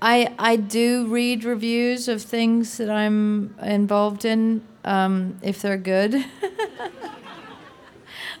I 0.00 0.32
I 0.38 0.56
do 0.56 1.06
read 1.08 1.44
reviews 1.44 2.06
of 2.06 2.22
things 2.22 2.76
that 2.76 2.88
I'm 2.88 3.56
involved 3.60 4.24
in 4.24 4.62
um, 4.84 5.38
if 5.42 5.62
they're 5.62 5.76
good. 5.76 6.24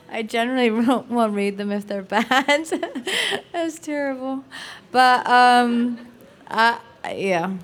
I 0.08 0.22
generally 0.22 0.70
won't, 0.70 1.08
won't 1.10 1.32
read 1.32 1.56
them 1.56 1.72
if 1.72 1.86
they're 1.86 2.02
bad. 2.02 2.66
That's 3.52 3.78
terrible, 3.78 4.44
but 4.92 5.26
um, 5.26 6.06
I, 6.46 6.78
yeah. 7.14 7.56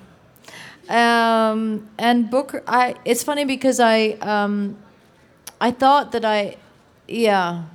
Um, 0.89 1.87
and 1.99 2.29
book, 2.29 2.63
I. 2.67 2.95
It's 3.05 3.23
funny 3.23 3.45
because 3.45 3.79
I 3.79 4.17
um, 4.21 4.77
I 5.61 5.71
thought 5.71 6.11
that 6.13 6.25
I, 6.25 6.57
yeah. 7.07 7.65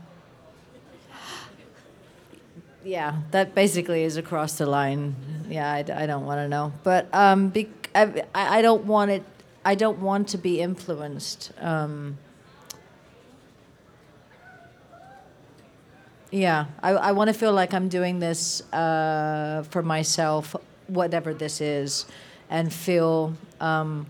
Yeah, 2.84 3.22
that 3.30 3.54
basically 3.54 4.02
is 4.02 4.16
across 4.18 4.58
the 4.58 4.66
line. 4.66 5.14
Yeah, 5.48 5.72
I, 5.72 5.78
I 5.78 6.06
don't 6.06 6.26
want 6.26 6.38
to 6.40 6.48
know, 6.48 6.72
but 6.82 7.08
um, 7.14 7.52
I, 7.94 8.24
I 8.34 8.58
I 8.58 8.62
don't 8.62 8.84
want 8.84 9.10
it. 9.10 9.22
I 9.64 9.74
don't 9.74 10.00
want 10.00 10.28
to 10.28 10.38
be 10.38 10.60
influenced. 10.60 11.52
Um, 11.60 12.18
yeah, 16.30 16.66
I, 16.82 16.90
I 16.90 17.12
want 17.12 17.28
to 17.28 17.34
feel 17.34 17.52
like 17.52 17.72
I'm 17.72 17.88
doing 17.88 18.18
this 18.18 18.60
uh, 18.72 19.62
for 19.70 19.82
myself, 19.82 20.54
whatever 20.88 21.32
this 21.32 21.60
is, 21.60 22.06
and 22.50 22.72
feel 22.72 23.34
um, 23.60 24.06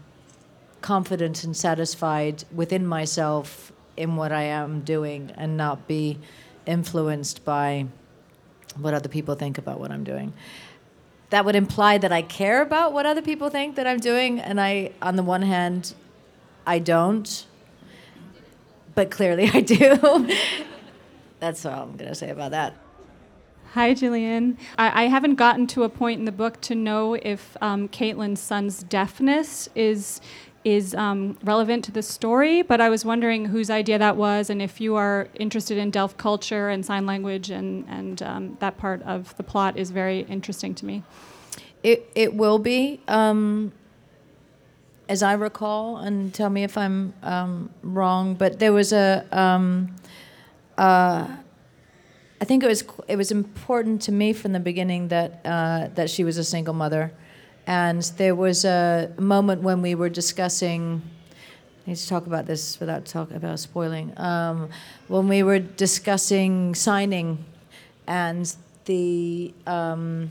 confident 0.81 1.45
and 1.45 1.57
satisfied 1.57 2.45
within 2.55 2.87
myself 2.87 3.73
in 3.97 4.17
what 4.17 4.33
I 4.33 4.43
am 4.43 4.81
doing 4.81 5.33
and 5.37 5.57
not 5.57 5.87
be 5.87 6.19
influenced 6.67 7.45
by 7.45 7.87
what 8.77 8.95
other 8.95 9.09
people 9.09 9.35
think 9.35 9.59
about 9.59 9.79
what 9.79 9.91
I'm 9.91 10.05
doing. 10.05 10.33
That 11.31 11.45
would 11.45 11.57
imply 11.57 11.99
that 11.99 12.13
I 12.13 12.23
care 12.23 12.63
about 12.63 12.93
what 12.93 13.07
other 13.07 13.23
people 13.23 13.49
think 13.49 13.77
that 13.77 13.87
I'm 13.87 13.99
doing, 13.99 14.41
and 14.41 14.61
I, 14.61 14.93
on 15.01 15.17
the 15.17 15.23
one 15.23 15.43
hand, 15.43 15.95
I 16.67 16.79
don't, 16.79 17.47
but 18.95 19.11
clearly 19.11 19.51
I 19.55 19.61
do. 19.61 20.29
That's 21.41 21.65
all 21.67 21.83
I'm 21.83 21.99
to 21.99 22.15
say 22.15 22.31
about 22.31 22.53
that. 22.53 22.75
Hi, 23.75 23.93
Gillian. 23.93 24.57
I, 24.79 25.03
I 25.03 25.09
haven't 25.09 25.35
gotten 25.35 25.67
to 25.67 25.83
a 25.83 25.89
point 25.89 26.21
in 26.21 26.27
the 26.27 26.31
book 26.31 26.61
to 26.61 26.77
know 26.77 27.15
if 27.15 27.57
um, 27.61 27.89
Caitlin's 27.89 28.39
son's 28.39 28.85
deafness 28.85 29.69
is 29.75 30.21
is 30.63 30.95
um, 30.95 31.37
relevant 31.43 31.85
to 31.87 31.91
the 31.91 32.01
story, 32.01 32.63
but 32.63 32.81
I 32.81 32.89
was 32.89 33.05
wondering 33.05 33.47
whose 33.47 33.71
idea 33.71 33.99
that 33.99 34.17
was, 34.17 34.49
and 34.49 34.63
if 34.63 34.81
you 34.81 34.95
are 34.95 35.27
interested 35.35 35.77
in 35.77 35.91
deaf 35.91 36.17
culture 36.17 36.69
and 36.69 36.87
sign 36.87 37.05
language, 37.05 37.51
and 37.51 37.85
and 37.89 38.23
um, 38.23 38.57
that 38.61 38.79
part 38.79 39.03
of 39.03 39.37
the 39.39 39.43
plot 39.43 39.77
is 39.77 39.91
very 39.91 40.21
interesting 40.21 40.73
to 40.77 40.87
me. 40.87 41.03
It 41.83 42.09
it 42.15 42.33
will 42.33 42.61
be, 42.61 43.01
um, 43.09 43.73
as 45.09 45.21
I 45.21 45.33
recall, 45.33 45.97
and 45.97 46.33
tell 46.33 46.49
me 46.49 46.63
if 46.63 46.79
I'm 46.79 47.13
um, 47.25 47.71
wrong. 47.83 48.35
But 48.37 48.61
there 48.61 48.73
was 48.73 48.93
a, 48.93 49.27
um, 49.33 49.97
uh, 50.79 51.27
I 52.45 52.47
think 52.47 52.63
it 52.63 52.67
was 52.67 52.85
it 53.09 53.17
was 53.17 53.31
important 53.31 54.03
to 54.03 54.13
me 54.13 54.35
from 54.35 54.53
the 54.53 54.61
beginning 54.61 55.09
that 55.09 55.41
uh, 55.47 55.89
that 55.95 56.11
she 56.11 56.25
was 56.25 56.37
a 56.37 56.45
single 56.45 56.75
mother, 56.75 57.11
and 57.67 58.03
there 58.19 58.35
was 58.35 58.67
a 58.67 59.11
moment 59.19 59.63
when 59.63 59.81
we 59.81 59.95
were 59.95 60.11
discussing 60.11 61.01
I 61.87 61.91
need 61.91 61.97
to 61.97 62.07
talk 62.07 62.27
about 62.27 62.45
this 62.45 62.79
without 62.79 63.07
talk 63.07 63.31
about 63.31 63.61
spoiling. 63.61 64.13
Um, 64.19 64.69
when 65.09 65.27
we 65.27 65.43
were 65.43 65.59
discussing 65.59 66.75
signing 66.75 67.43
and 68.07 68.55
the 68.85 69.55
um, 69.67 70.31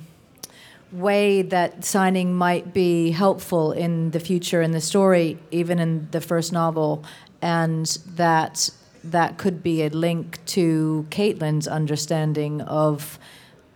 way 0.91 1.41
that 1.41 1.84
signing 1.84 2.36
might 2.36 2.76
be 2.76 3.10
helpful 3.10 3.71
in 3.71 4.12
the 4.12 4.19
future 4.19 4.62
in 4.62 4.69
the 4.69 4.82
story, 4.82 5.39
even 5.49 5.80
in 5.80 6.10
the 6.12 6.21
first 6.21 6.54
novel, 6.54 7.04
and 7.41 7.88
that 8.13 8.69
that 9.04 9.38
could 9.38 9.62
be 9.62 9.84
a 9.84 9.89
link 9.89 10.44
to 10.46 11.06
Caitlin's 11.10 11.68
understanding 11.68 12.62
of 12.62 13.20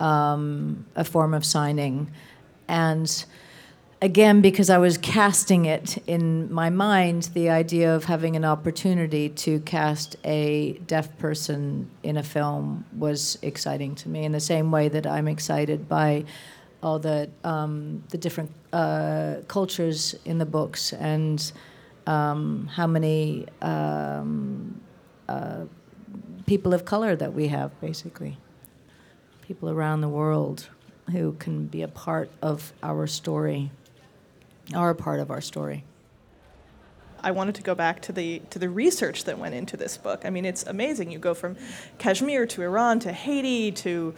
um, 0.00 0.86
a 0.94 1.04
form 1.04 1.34
of 1.34 1.44
signing, 1.44 2.10
and 2.68 3.24
again, 4.00 4.40
because 4.40 4.70
I 4.70 4.78
was 4.78 4.98
casting 4.98 5.64
it 5.64 5.98
in 6.06 6.52
my 6.52 6.70
mind, 6.70 7.30
the 7.34 7.50
idea 7.50 7.94
of 7.94 8.04
having 8.04 8.36
an 8.36 8.44
opportunity 8.44 9.28
to 9.30 9.60
cast 9.60 10.16
a 10.24 10.72
deaf 10.86 11.16
person 11.18 11.90
in 12.02 12.16
a 12.16 12.22
film 12.22 12.84
was 12.96 13.38
exciting 13.42 13.94
to 13.96 14.08
me 14.08 14.24
in 14.24 14.32
the 14.32 14.40
same 14.40 14.70
way 14.70 14.88
that 14.88 15.06
I'm 15.06 15.28
excited 15.28 15.88
by 15.88 16.24
all 16.82 16.98
the, 16.98 17.28
um, 17.42 18.04
the 18.10 18.18
different 18.18 18.52
uh, 18.72 19.36
cultures 19.48 20.14
in 20.24 20.38
the 20.38 20.46
books 20.46 20.92
and 20.92 21.52
um, 22.06 22.68
how 22.72 22.86
many 22.86 23.46
um, 23.60 24.80
uh, 25.28 25.64
people 26.46 26.74
of 26.74 26.84
color 26.84 27.14
that 27.16 27.34
we 27.34 27.48
have, 27.48 27.78
basically. 27.80 28.38
People 29.42 29.70
around 29.70 30.00
the 30.00 30.08
world 30.08 30.68
who 31.12 31.32
can 31.38 31.66
be 31.66 31.82
a 31.82 31.88
part 31.88 32.30
of 32.42 32.72
our 32.82 33.06
story 33.06 33.70
are 34.74 34.90
a 34.90 34.94
part 34.94 35.20
of 35.20 35.30
our 35.30 35.40
story. 35.40 35.84
I 37.20 37.32
wanted 37.32 37.54
to 37.56 37.62
go 37.62 37.74
back 37.74 38.00
to 38.02 38.12
the 38.12 38.40
to 38.50 38.58
the 38.58 38.68
research 38.68 39.24
that 39.24 39.38
went 39.38 39.54
into 39.54 39.76
this 39.76 39.96
book. 39.96 40.24
I 40.24 40.30
mean, 40.30 40.44
it's 40.44 40.64
amazing. 40.64 41.10
You 41.10 41.18
go 41.18 41.34
from 41.34 41.56
Kashmir 41.98 42.46
to 42.46 42.62
Iran 42.62 43.00
to 43.00 43.12
Haiti 43.12 43.72
to 43.72 44.14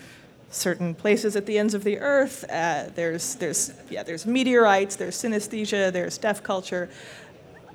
certain 0.50 0.94
places 0.94 1.36
at 1.36 1.46
the 1.46 1.58
ends 1.58 1.74
of 1.74 1.84
the 1.84 1.98
earth. 1.98 2.44
Uh, 2.50 2.90
there's 2.94 3.36
there's 3.36 3.72
yeah 3.88 4.02
there's 4.02 4.26
meteorites. 4.26 4.96
There's 4.96 5.16
synesthesia. 5.16 5.92
There's 5.92 6.18
deaf 6.18 6.42
culture. 6.42 6.90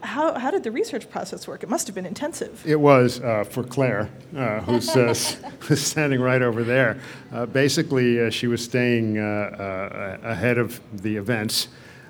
How, 0.06 0.38
how 0.38 0.52
did 0.52 0.64
the 0.64 0.72
research 0.72 1.10
process 1.10 1.48
work? 1.48 1.64
It 1.64 1.70
must 1.70 1.88
have 1.88 1.96
been 1.96 2.06
intensive. 2.06 2.64
It 2.66 2.80
was 2.80 3.20
uh, 3.20 3.44
for 3.44 3.64
Claire, 3.64 4.10
uh, 4.36 4.62
who's, 4.62 4.90
uh, 4.96 5.14
who's 5.60 5.82
standing 5.82 6.22
right 6.22 6.42
over 6.42 6.64
there. 6.64 7.00
Uh, 7.34 7.46
basically, 7.46 8.22
uh, 8.22 8.30
she 8.30 8.48
was 8.48 8.64
staying 8.64 9.18
uh, 9.18 10.20
ahead 10.24 10.58
of 10.58 10.80
the 11.02 11.18
events 11.18 11.68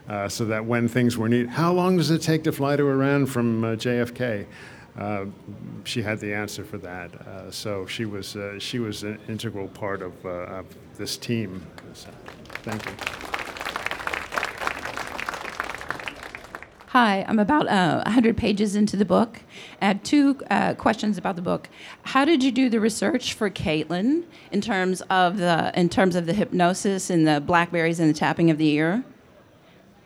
uh, 0.07 0.29
so 0.29 0.45
that 0.45 0.63
when 0.63 0.87
things 0.87 1.17
were 1.17 1.29
needed, 1.29 1.49
how 1.49 1.73
long 1.73 1.97
does 1.97 2.11
it 2.11 2.21
take 2.21 2.43
to 2.43 2.51
fly 2.51 2.75
to 2.75 2.87
Iran 2.87 3.25
from 3.25 3.63
uh, 3.63 3.67
JFK? 3.69 4.45
Uh, 4.97 5.25
she 5.83 6.01
had 6.01 6.19
the 6.19 6.33
answer 6.33 6.63
for 6.63 6.77
that. 6.77 7.13
Uh, 7.13 7.51
so 7.51 7.85
she 7.85 8.05
was, 8.05 8.35
uh, 8.35 8.57
she 8.59 8.79
was 8.79 9.03
an 9.03 9.19
integral 9.27 9.67
part 9.67 10.01
of, 10.01 10.13
uh, 10.25 10.29
of 10.29 10.65
this 10.97 11.17
team. 11.17 11.65
So, 11.93 12.09
thank 12.63 12.85
you. 12.85 13.44
Hi, 16.95 17.25
I'm 17.27 17.39
about 17.39 17.67
uh, 17.67 18.03
100 18.05 18.37
pages 18.37 18.77
into 18.77 18.95
the 18.95 19.03
book. 19.03 19.41
I 19.81 19.87
had 19.87 20.05
two 20.05 20.39
uh, 20.49 20.75
questions 20.75 21.17
about 21.17 21.35
the 21.35 21.41
book. 21.41 21.67
How 22.03 22.23
did 22.23 22.41
you 22.41 22.53
do 22.53 22.69
the 22.69 22.79
research 22.79 23.33
for 23.33 23.49
Caitlin 23.49 24.23
in 24.49 24.61
terms 24.61 25.01
of 25.09 25.35
the 25.35 25.77
in 25.77 25.89
terms 25.89 26.15
of 26.15 26.25
the 26.25 26.31
hypnosis 26.31 27.09
and 27.09 27.27
the 27.27 27.41
blackberries 27.41 27.99
and 27.99 28.09
the 28.09 28.17
tapping 28.17 28.49
of 28.49 28.57
the 28.57 28.69
ear? 28.69 29.03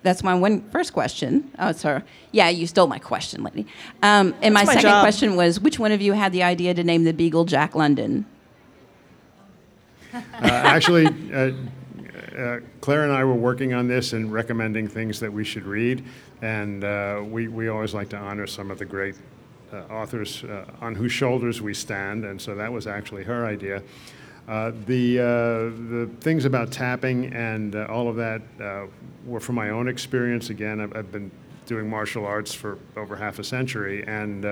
that's 0.02 0.24
my 0.24 0.34
one 0.34 0.68
first 0.72 0.94
question. 0.94 1.52
Oh, 1.60 1.74
sorry. 1.74 2.02
Yeah, 2.32 2.50
you 2.50 2.66
stole 2.66 2.88
my 2.88 2.98
question, 2.98 3.44
lady. 3.44 3.68
Um, 4.02 4.34
and 4.42 4.52
my, 4.52 4.64
my 4.64 4.74
second 4.74 4.90
job. 4.90 5.04
question 5.04 5.36
was, 5.36 5.60
which 5.60 5.78
one 5.78 5.92
of 5.92 6.02
you 6.02 6.14
had 6.14 6.32
the 6.32 6.42
idea 6.42 6.74
to 6.74 6.84
name 6.84 7.04
the 7.04 7.14
beagle 7.14 7.46
Jack 7.46 7.76
London? 7.76 8.26
Uh, 10.12 10.22
actually, 10.42 11.06
uh, 12.40 12.60
Claire 12.82 13.04
and 13.04 13.12
I 13.12 13.24
were 13.24 13.34
working 13.34 13.74
on 13.74 13.88
this 13.88 14.14
and 14.14 14.32
recommending 14.32 14.88
things 14.88 15.20
that 15.20 15.32
we 15.32 15.44
should 15.44 15.66
read, 15.66 16.04
and 16.42 16.84
uh, 16.84 17.22
we, 17.24 17.48
we 17.48 17.68
always 17.68 17.94
like 17.94 18.10
to 18.10 18.18
honor 18.18 18.48
some 18.48 18.72
of 18.72 18.80
the 18.80 18.86
great 18.86 19.16
uh, 19.74 19.82
authors 19.92 20.44
uh, 20.46 20.66
on 20.82 20.96
whose 20.96 21.12
shoulders 21.12 21.62
we 21.62 21.74
stand, 21.74 22.26
and 22.26 22.42
so 22.42 22.56
that 22.56 22.72
was 22.72 22.88
actually 22.88 23.24
her 23.24 23.46
idea. 23.46 23.84
Uh, 24.48 24.72
the, 24.88 25.20
uh, 25.20 25.26
the 25.92 26.10
things 26.22 26.46
about 26.46 26.72
tapping 26.72 27.32
and 27.34 27.76
all 27.76 28.08
of 28.08 28.16
that 28.16 28.42
were 29.26 29.40
from 29.40 29.56
my 29.56 29.70
own 29.70 29.88
experience. 29.88 30.50
Again, 30.50 30.80
I've, 30.82 30.96
I've, 30.96 31.12
been 31.12 31.30
doing 31.68 31.88
martial 31.88 32.26
arts 32.26 32.52
for 32.52 32.80
over 32.98 33.16
half 33.16 33.38
a 33.38 33.44
century, 33.44 34.04
and 34.08 34.44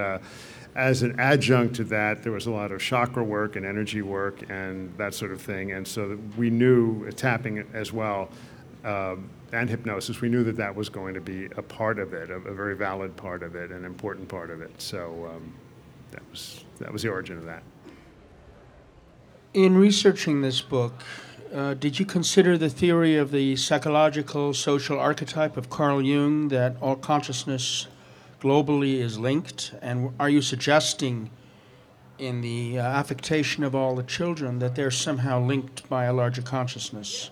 as 0.77 1.01
an 1.01 1.19
adjunct 1.19 1.75
to 1.75 1.83
that, 1.85 2.21
there 2.21 2.31
was 2.31 2.45
a 2.45 2.51
lot 2.51 2.71
of 2.71 2.79
chakra 2.79 3.23
work 3.23 3.55
and 3.55 3.65
energy 3.65 4.03
work 4.03 4.47
and 4.49 4.95
that 4.97 5.15
sort 5.15 5.31
of 5.31 5.41
thing. 5.41 5.71
And 5.71 5.85
so 5.85 6.19
we 6.37 6.51
knew 6.51 7.09
tapping 7.11 7.65
as 7.73 7.91
well 7.91 8.29
um, 8.85 9.27
and 9.51 9.67
hypnosis, 9.69 10.21
we 10.21 10.29
knew 10.29 10.43
that 10.43 10.55
that 10.57 10.75
was 10.75 10.87
going 10.87 11.15
to 11.15 11.21
be 11.21 11.45
a 11.57 11.63
part 11.63 11.97
of 11.97 12.13
it, 12.13 12.29
a, 12.29 12.35
a 12.35 12.53
very 12.53 12.75
valid 12.75 13.15
part 13.17 13.41
of 13.41 13.55
it, 13.55 13.71
an 13.71 13.85
important 13.85 14.29
part 14.29 14.51
of 14.51 14.61
it. 14.61 14.71
So 14.79 15.31
um, 15.33 15.53
that, 16.11 16.21
was, 16.29 16.63
that 16.79 16.93
was 16.93 17.01
the 17.01 17.09
origin 17.09 17.37
of 17.37 17.45
that. 17.45 17.63
In 19.55 19.75
researching 19.75 20.41
this 20.41 20.61
book, 20.61 20.93
uh, 21.51 21.73
did 21.73 21.97
you 21.97 22.05
consider 22.05 22.55
the 22.55 22.69
theory 22.69 23.15
of 23.15 23.31
the 23.31 23.55
psychological 23.55 24.53
social 24.53 24.99
archetype 24.99 25.57
of 25.57 25.71
Carl 25.71 26.03
Jung 26.03 26.49
that 26.49 26.75
all 26.81 26.97
consciousness 26.97 27.87
globally 28.41 28.95
is 28.99 29.17
linked? 29.17 29.73
And 29.81 30.13
are 30.19 30.29
you 30.29 30.41
suggesting 30.41 31.29
in 32.17 32.41
the 32.41 32.79
uh, 32.79 32.83
affectation 32.83 33.63
of 33.63 33.75
all 33.75 33.95
the 33.95 34.03
children 34.03 34.59
that 34.59 34.75
they're 34.75 34.91
somehow 34.91 35.39
linked 35.39 35.87
by 35.89 36.05
a 36.05 36.13
larger 36.13 36.41
consciousness? 36.41 37.31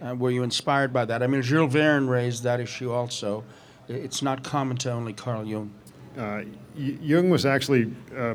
Uh, 0.00 0.14
were 0.14 0.30
you 0.30 0.42
inspired 0.42 0.92
by 0.92 1.04
that? 1.04 1.22
I 1.22 1.26
mean, 1.26 1.42
Jules 1.42 1.72
Verne 1.72 2.06
raised 2.08 2.42
that 2.42 2.60
issue 2.60 2.92
also. 2.92 3.44
It's 3.88 4.22
not 4.22 4.42
common 4.42 4.76
to 4.78 4.92
only 4.92 5.12
Carl 5.12 5.44
Jung. 5.44 5.70
Uh, 6.18 6.42
Jung 6.74 7.30
was 7.30 7.46
actually 7.46 7.94
uh, 8.16 8.34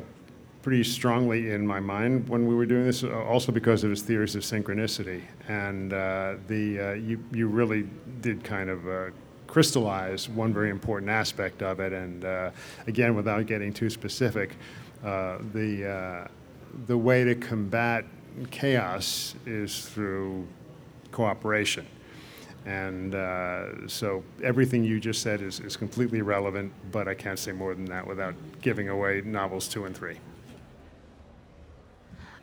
pretty 0.62 0.84
strongly 0.84 1.52
in 1.52 1.66
my 1.66 1.80
mind 1.80 2.28
when 2.30 2.48
we 2.48 2.56
were 2.56 2.66
doing 2.66 2.86
this, 2.86 3.04
uh, 3.04 3.10
also 3.24 3.52
because 3.52 3.84
of 3.84 3.90
his 3.90 4.02
theories 4.02 4.36
of 4.36 4.44
synchronicity. 4.44 5.22
And 5.48 5.94
uh, 5.94 6.36
the 6.48 7.00
you, 7.04 7.24
you 7.32 7.48
really 7.48 7.88
did 8.22 8.44
kind 8.44 8.70
of 8.70 9.14
crystallize 9.52 10.30
one 10.30 10.54
very 10.54 10.70
important 10.70 11.12
aspect 11.12 11.62
of 11.62 11.82
it. 11.82 11.92
And 11.92 12.24
uh, 12.24 12.52
again, 12.88 13.16
without 13.16 13.46
getting 13.48 13.74
too 13.74 13.90
specific, 13.90 14.56
uh, 15.04 15.40
the, 15.54 16.30
the 16.88 16.98
way 16.98 17.26
to 17.26 17.36
combat 17.36 18.06
chaos 18.50 19.36
is 19.46 19.86
through 19.90 20.48
cooperation. 21.12 21.86
And 22.66 23.14
uh, 23.14 23.88
so 23.88 24.24
everything 24.42 24.86
you 24.86 25.02
just 25.02 25.22
said 25.22 25.42
is, 25.42 25.60
is 25.60 25.76
completely 25.76 26.22
relevant, 26.22 26.72
but 26.92 27.10
I 27.10 27.14
can't 27.14 27.38
say 27.40 27.52
more 27.52 27.74
than 27.74 27.86
that 27.86 28.08
without 28.08 28.36
giving 28.62 28.88
away 28.88 29.22
novels 29.26 29.68
two 29.68 29.86
and 29.86 29.98
three. 29.98 30.18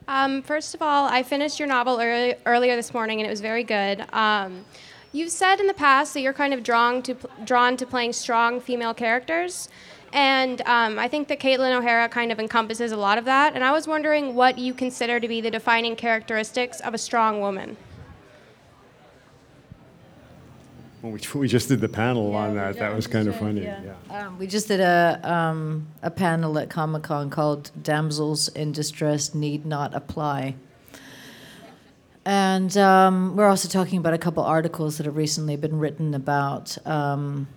Um, 0.09 0.43
first 0.43 0.75
of 0.75 0.83
all, 0.83 1.07
I 1.07 1.23
finished 1.23 1.59
your 1.59 1.69
novel 1.69 2.01
early, 2.01 2.35
earlier 2.45 2.77
this 2.77 2.93
morning, 2.93 3.21
and 3.21 3.27
it 3.27 3.31
was 3.31 3.41
very 3.41 3.65
good. 3.65 4.05
Um, 4.13 4.65
you've 5.13 5.31
said 5.31 5.61
in 5.61 5.67
the 5.67 5.75
past 5.75 6.15
that 6.15 6.21
you're 6.21 6.33
kind 6.33 6.53
of 6.55 6.63
drawn 6.63 7.03
to 7.03 7.15
drawn 7.45 7.77
to 7.77 7.87
playing 7.87 8.13
strong 8.13 8.61
female 8.61 8.95
characters, 8.95 9.69
and 10.13 10.61
um, 10.63 10.99
I 10.99 11.09
think 11.09 11.29
that 11.29 11.41
Caitlin 11.41 11.77
O'Hara 11.77 12.09
kind 12.09 12.33
of 12.33 12.39
encompasses 12.39 12.93
a 12.93 12.97
lot 12.97 13.19
of 13.19 13.25
that. 13.27 13.55
And 13.55 13.63
I 13.65 13.73
was 13.73 13.87
wondering 13.87 14.35
what 14.35 14.59
you 14.59 14.73
consider 14.75 15.21
to 15.21 15.29
be 15.29 15.41
the 15.41 15.51
defining 15.51 15.97
characteristics 15.97 16.81
of 16.81 16.95
a 16.95 16.99
strong 16.99 17.41
woman. 17.41 17.77
Well, 21.03 21.13
we, 21.13 21.21
we 21.39 21.47
just 21.47 21.69
did 21.69 21.81
the 21.81 21.89
panel 21.89 22.31
Yeah, 22.33 22.37
on 22.39 22.55
that. 22.57 22.77
That 22.79 22.95
was 22.95 23.07
kind 23.07 23.29
of 23.29 23.37
funny. 23.37 23.63
yeah. 23.63 23.95
Yeah. 24.11 24.27
Um, 24.27 24.39
we 24.39 24.49
just 24.49 24.67
did 24.67 24.81
a 24.81 25.21
um, 25.23 25.87
a 26.03 26.11
panel 26.11 26.59
at 26.59 26.71
Comic 26.71 27.05
Con 27.05 27.31
called 27.31 27.71
"Damsels 27.81 28.49
in 28.49 28.73
Distress 28.73 29.33
Need 29.35 29.65
Not 29.65 29.95
Apply," 29.95 30.57
and 32.25 32.77
um, 32.77 33.37
we're 33.37 33.49
also 33.49 33.69
talking 33.69 33.99
about 33.99 34.15
a 34.15 34.19
couple 34.19 34.43
articles 34.43 34.99
that 34.99 35.07
have 35.07 35.17
recently 35.17 35.57
been 35.57 35.79
written 35.79 36.15
about 36.15 36.77
um, 36.87 37.49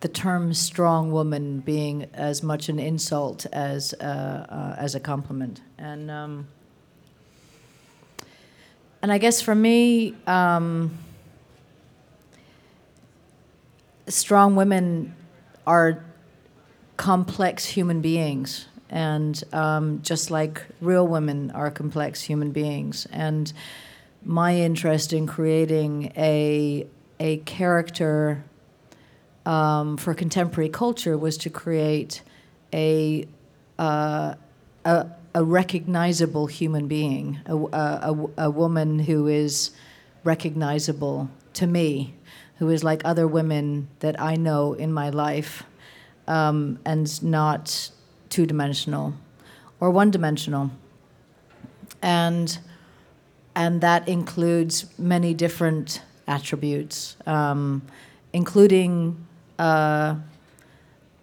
the 0.00 0.08
term 0.08 0.54
"strong 0.54 1.12
woman" 1.12 1.60
being 1.60 2.06
as 2.14 2.42
much 2.42 2.68
an 2.68 2.78
insult 2.78 3.46
as 3.52 3.94
uh, 3.94 4.04
uh, 4.04 4.76
as 4.78 4.94
a 4.94 5.00
compliment, 5.00 5.60
and 5.78 6.10
um, 6.10 6.48
and 9.02 9.12
I 9.12 9.18
guess 9.18 9.40
for 9.40 9.54
me. 9.54 10.14
Um, 10.26 10.98
strong 14.08 14.56
women 14.56 15.14
are 15.66 16.04
complex 16.96 17.66
human 17.66 18.00
beings, 18.00 18.66
and 18.90 19.42
um, 19.52 20.00
just 20.02 20.30
like 20.30 20.64
real 20.80 21.06
women 21.06 21.50
are 21.52 21.70
complex 21.70 22.22
human 22.22 22.52
beings. 22.52 23.06
And 23.12 23.52
my 24.24 24.56
interest 24.56 25.12
in 25.12 25.26
creating 25.26 26.12
a 26.16 26.86
a 27.20 27.38
character 27.38 28.44
um, 29.44 29.96
for 29.96 30.14
contemporary 30.14 30.68
culture 30.68 31.16
was 31.16 31.38
to 31.38 31.50
create 31.50 32.22
a, 32.72 33.26
uh, 33.78 34.34
a, 34.84 35.06
a 35.34 35.44
recognizable 35.44 36.46
human 36.46 36.86
being, 36.86 37.40
a, 37.46 37.56
a, 37.56 38.26
a 38.36 38.50
woman 38.50 38.98
who 38.98 39.26
is 39.26 39.70
recognizable 40.22 41.30
to 41.54 41.66
me, 41.66 42.14
who 42.58 42.68
is 42.68 42.84
like 42.84 43.02
other 43.04 43.26
women 43.26 43.88
that 44.00 44.20
I 44.20 44.36
know 44.36 44.74
in 44.74 44.92
my 44.92 45.08
life, 45.08 45.64
um, 46.26 46.78
and 46.84 47.22
not 47.22 47.90
two 48.28 48.46
dimensional 48.46 49.14
or 49.80 49.90
one 49.90 50.10
dimensional. 50.10 50.70
And, 52.02 52.58
and 53.54 53.80
that 53.80 54.08
includes 54.08 54.86
many 54.98 55.34
different 55.34 56.02
attributes, 56.26 57.16
um, 57.26 57.82
including 58.32 59.26
uh, 59.58 60.16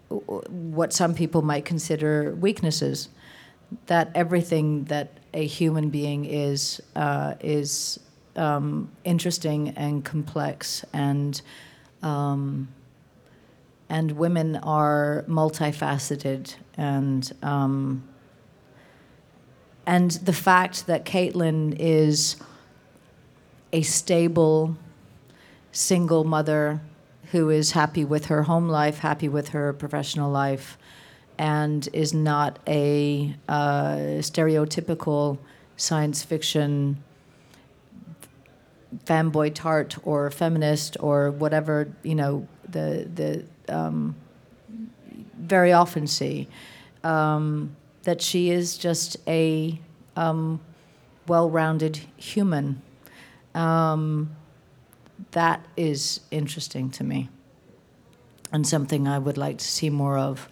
what 0.10 0.94
some 0.94 1.14
people 1.14 1.42
might 1.42 1.66
consider 1.66 2.36
weaknesses. 2.36 3.10
That 3.88 4.12
everything 4.14 4.86
that 4.86 5.18
a 5.34 5.46
human 5.46 5.90
being 5.90 6.26
is 6.26 6.82
uh, 6.96 7.34
is 7.42 8.00
um, 8.36 8.92
interesting 9.04 9.70
and 9.70 10.06
complex, 10.06 10.86
and 10.94 11.42
um, 12.04 12.68
and 13.90 14.14
women 14.14 14.56
are 14.58 15.24
multifaceted, 15.28 16.56
and 16.78 17.32
um, 17.44 18.04
and 19.86 20.12
the 20.12 20.34
fact 20.34 20.88
that 20.88 21.06
Caitlin 21.06 21.76
is 21.80 22.38
a 23.72 23.82
stable, 23.82 24.78
single 25.72 26.24
mother 26.24 26.82
who 27.32 27.50
is 27.50 27.72
happy 27.72 28.06
with 28.06 28.26
her 28.26 28.44
home 28.44 28.70
life, 28.70 29.00
happy 29.00 29.28
with 29.28 29.50
her 29.50 29.74
professional 29.74 30.32
life, 30.32 30.78
and 31.38 31.88
is 31.94 32.14
not 32.14 32.60
a 32.68 33.36
uh, 33.48 33.96
stereotypical 34.22 35.38
science 35.78 36.24
fiction 36.24 37.04
fanboy 39.06 39.54
tart 39.54 39.98
or 40.04 40.32
feminist 40.32 40.96
or 41.02 41.30
whatever 41.32 41.94
you 42.04 42.16
know 42.16 42.48
the 42.70 43.10
the 43.14 43.46
um, 43.70 44.16
very 45.38 45.72
often 45.72 46.08
see 46.08 46.48
um, 47.04 47.76
that 48.04 48.22
she 48.22 48.50
is 48.50 48.78
just 48.78 49.18
a 49.28 49.80
um, 50.16 50.60
well-rounded 51.28 52.00
human. 52.18 52.82
Um, 53.54 54.36
that 55.32 55.66
is 55.78 56.20
interesting 56.32 56.90
to 56.92 57.04
me, 57.04 57.30
and 58.52 58.68
something 58.68 59.08
I 59.08 59.20
would 59.20 59.38
like 59.38 59.60
to 59.60 59.66
see 59.66 59.90
more 59.90 60.18
of 60.18 60.50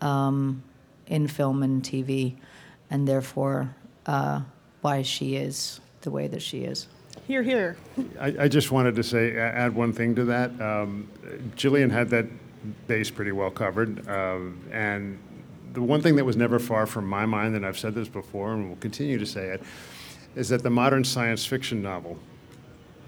um, 0.00 0.62
in 1.06 1.28
film 1.28 1.62
and 1.62 1.82
TV, 1.82 2.36
and 2.90 3.06
therefore 3.06 3.74
uh, 4.06 4.42
why 4.80 5.02
she 5.02 5.36
is 5.36 5.80
the 6.02 6.10
way 6.10 6.28
that 6.28 6.42
she 6.42 6.64
is. 6.64 6.86
Here, 7.26 7.42
here. 7.42 7.76
I, 8.20 8.34
I 8.40 8.48
just 8.48 8.70
wanted 8.70 8.94
to 8.96 9.02
say, 9.02 9.36
add 9.36 9.74
one 9.74 9.92
thing 9.92 10.14
to 10.14 10.24
that. 10.26 10.60
Um, 10.60 11.08
Gillian 11.56 11.90
had 11.90 12.08
that 12.10 12.26
base 12.86 13.10
pretty 13.10 13.32
well 13.32 13.50
covered, 13.50 14.08
um, 14.08 14.60
and 14.70 15.18
the 15.72 15.82
one 15.82 16.00
thing 16.00 16.16
that 16.16 16.24
was 16.24 16.36
never 16.36 16.58
far 16.58 16.86
from 16.86 17.06
my 17.06 17.26
mind, 17.26 17.54
and 17.54 17.66
I've 17.66 17.78
said 17.78 17.94
this 17.94 18.08
before 18.08 18.54
and 18.54 18.68
will 18.68 18.76
continue 18.76 19.18
to 19.18 19.26
say 19.26 19.48
it, 19.48 19.62
is 20.34 20.48
that 20.48 20.62
the 20.62 20.70
modern 20.70 21.04
science 21.04 21.44
fiction 21.44 21.82
novel 21.82 22.18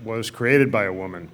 was 0.04 0.30
created 0.30 0.70
by 0.70 0.84
a 0.84 0.92
woman 0.92 1.30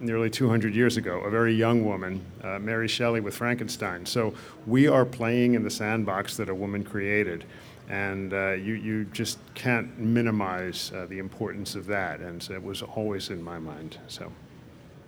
nearly 0.00 0.28
200 0.28 0.74
years 0.74 0.96
ago, 0.96 1.20
a 1.20 1.30
very 1.30 1.54
young 1.54 1.84
woman, 1.84 2.24
uh, 2.42 2.58
Mary 2.58 2.88
Shelley 2.88 3.20
with 3.20 3.36
Frankenstein. 3.36 4.04
So 4.04 4.34
we 4.66 4.88
are 4.88 5.04
playing 5.04 5.54
in 5.54 5.62
the 5.62 5.70
sandbox 5.70 6.36
that 6.36 6.48
a 6.48 6.54
woman 6.54 6.84
created. 6.84 7.44
And 7.88 8.32
uh, 8.32 8.52
you, 8.52 8.74
you 8.74 9.04
just 9.06 9.38
can't 9.54 9.98
minimize 9.98 10.90
uh, 10.94 11.06
the 11.06 11.18
importance 11.18 11.74
of 11.74 11.86
that. 11.86 12.20
And 12.20 12.42
so 12.42 12.54
it 12.54 12.62
was 12.62 12.82
always 12.82 13.30
in 13.30 13.42
my 13.42 13.58
mind. 13.58 13.98
So 14.08 14.32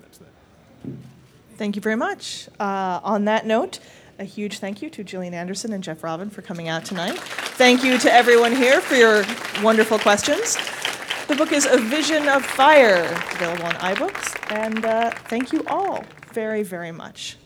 that's 0.03 0.19
that. 0.19 0.31
Thank 1.57 1.77
you 1.77 1.83
very 1.83 1.97
much. 1.97 2.49
Uh, 2.61 3.01
on 3.03 3.25
that 3.25 3.47
note, 3.47 3.79
a 4.19 4.25
huge 4.25 4.59
thank 4.59 4.83
you 4.83 4.91
to 4.91 5.05
Gillian 5.05 5.35
Anderson 5.35 5.73
and 5.73 5.83
Jeff 5.83 6.03
Rovin 6.03 6.31
for 6.31 6.43
coming 6.43 6.69
out 6.69 6.85
tonight. 6.85 7.19
Thank 7.19 7.83
you 7.83 7.99
to 7.99 8.13
everyone 8.13 8.55
here 8.55 8.81
for 8.81 8.95
your 8.95 9.25
wonderful 9.63 9.99
questions. 9.99 10.57
The 11.29 11.35
book 11.35 11.53
is 11.53 11.67
A 11.67 11.79
Vision 11.79 12.29
of 12.29 12.45
Fire, 12.45 13.05
available 13.33 13.65
on 13.65 13.75
iBooks, 13.75 14.53
and 14.53 14.85
uh, 14.85 15.11
thank 15.29 15.53
you 15.53 15.65
all 15.67 16.05
very, 16.33 16.63
very 16.63 16.93
much. 16.93 17.37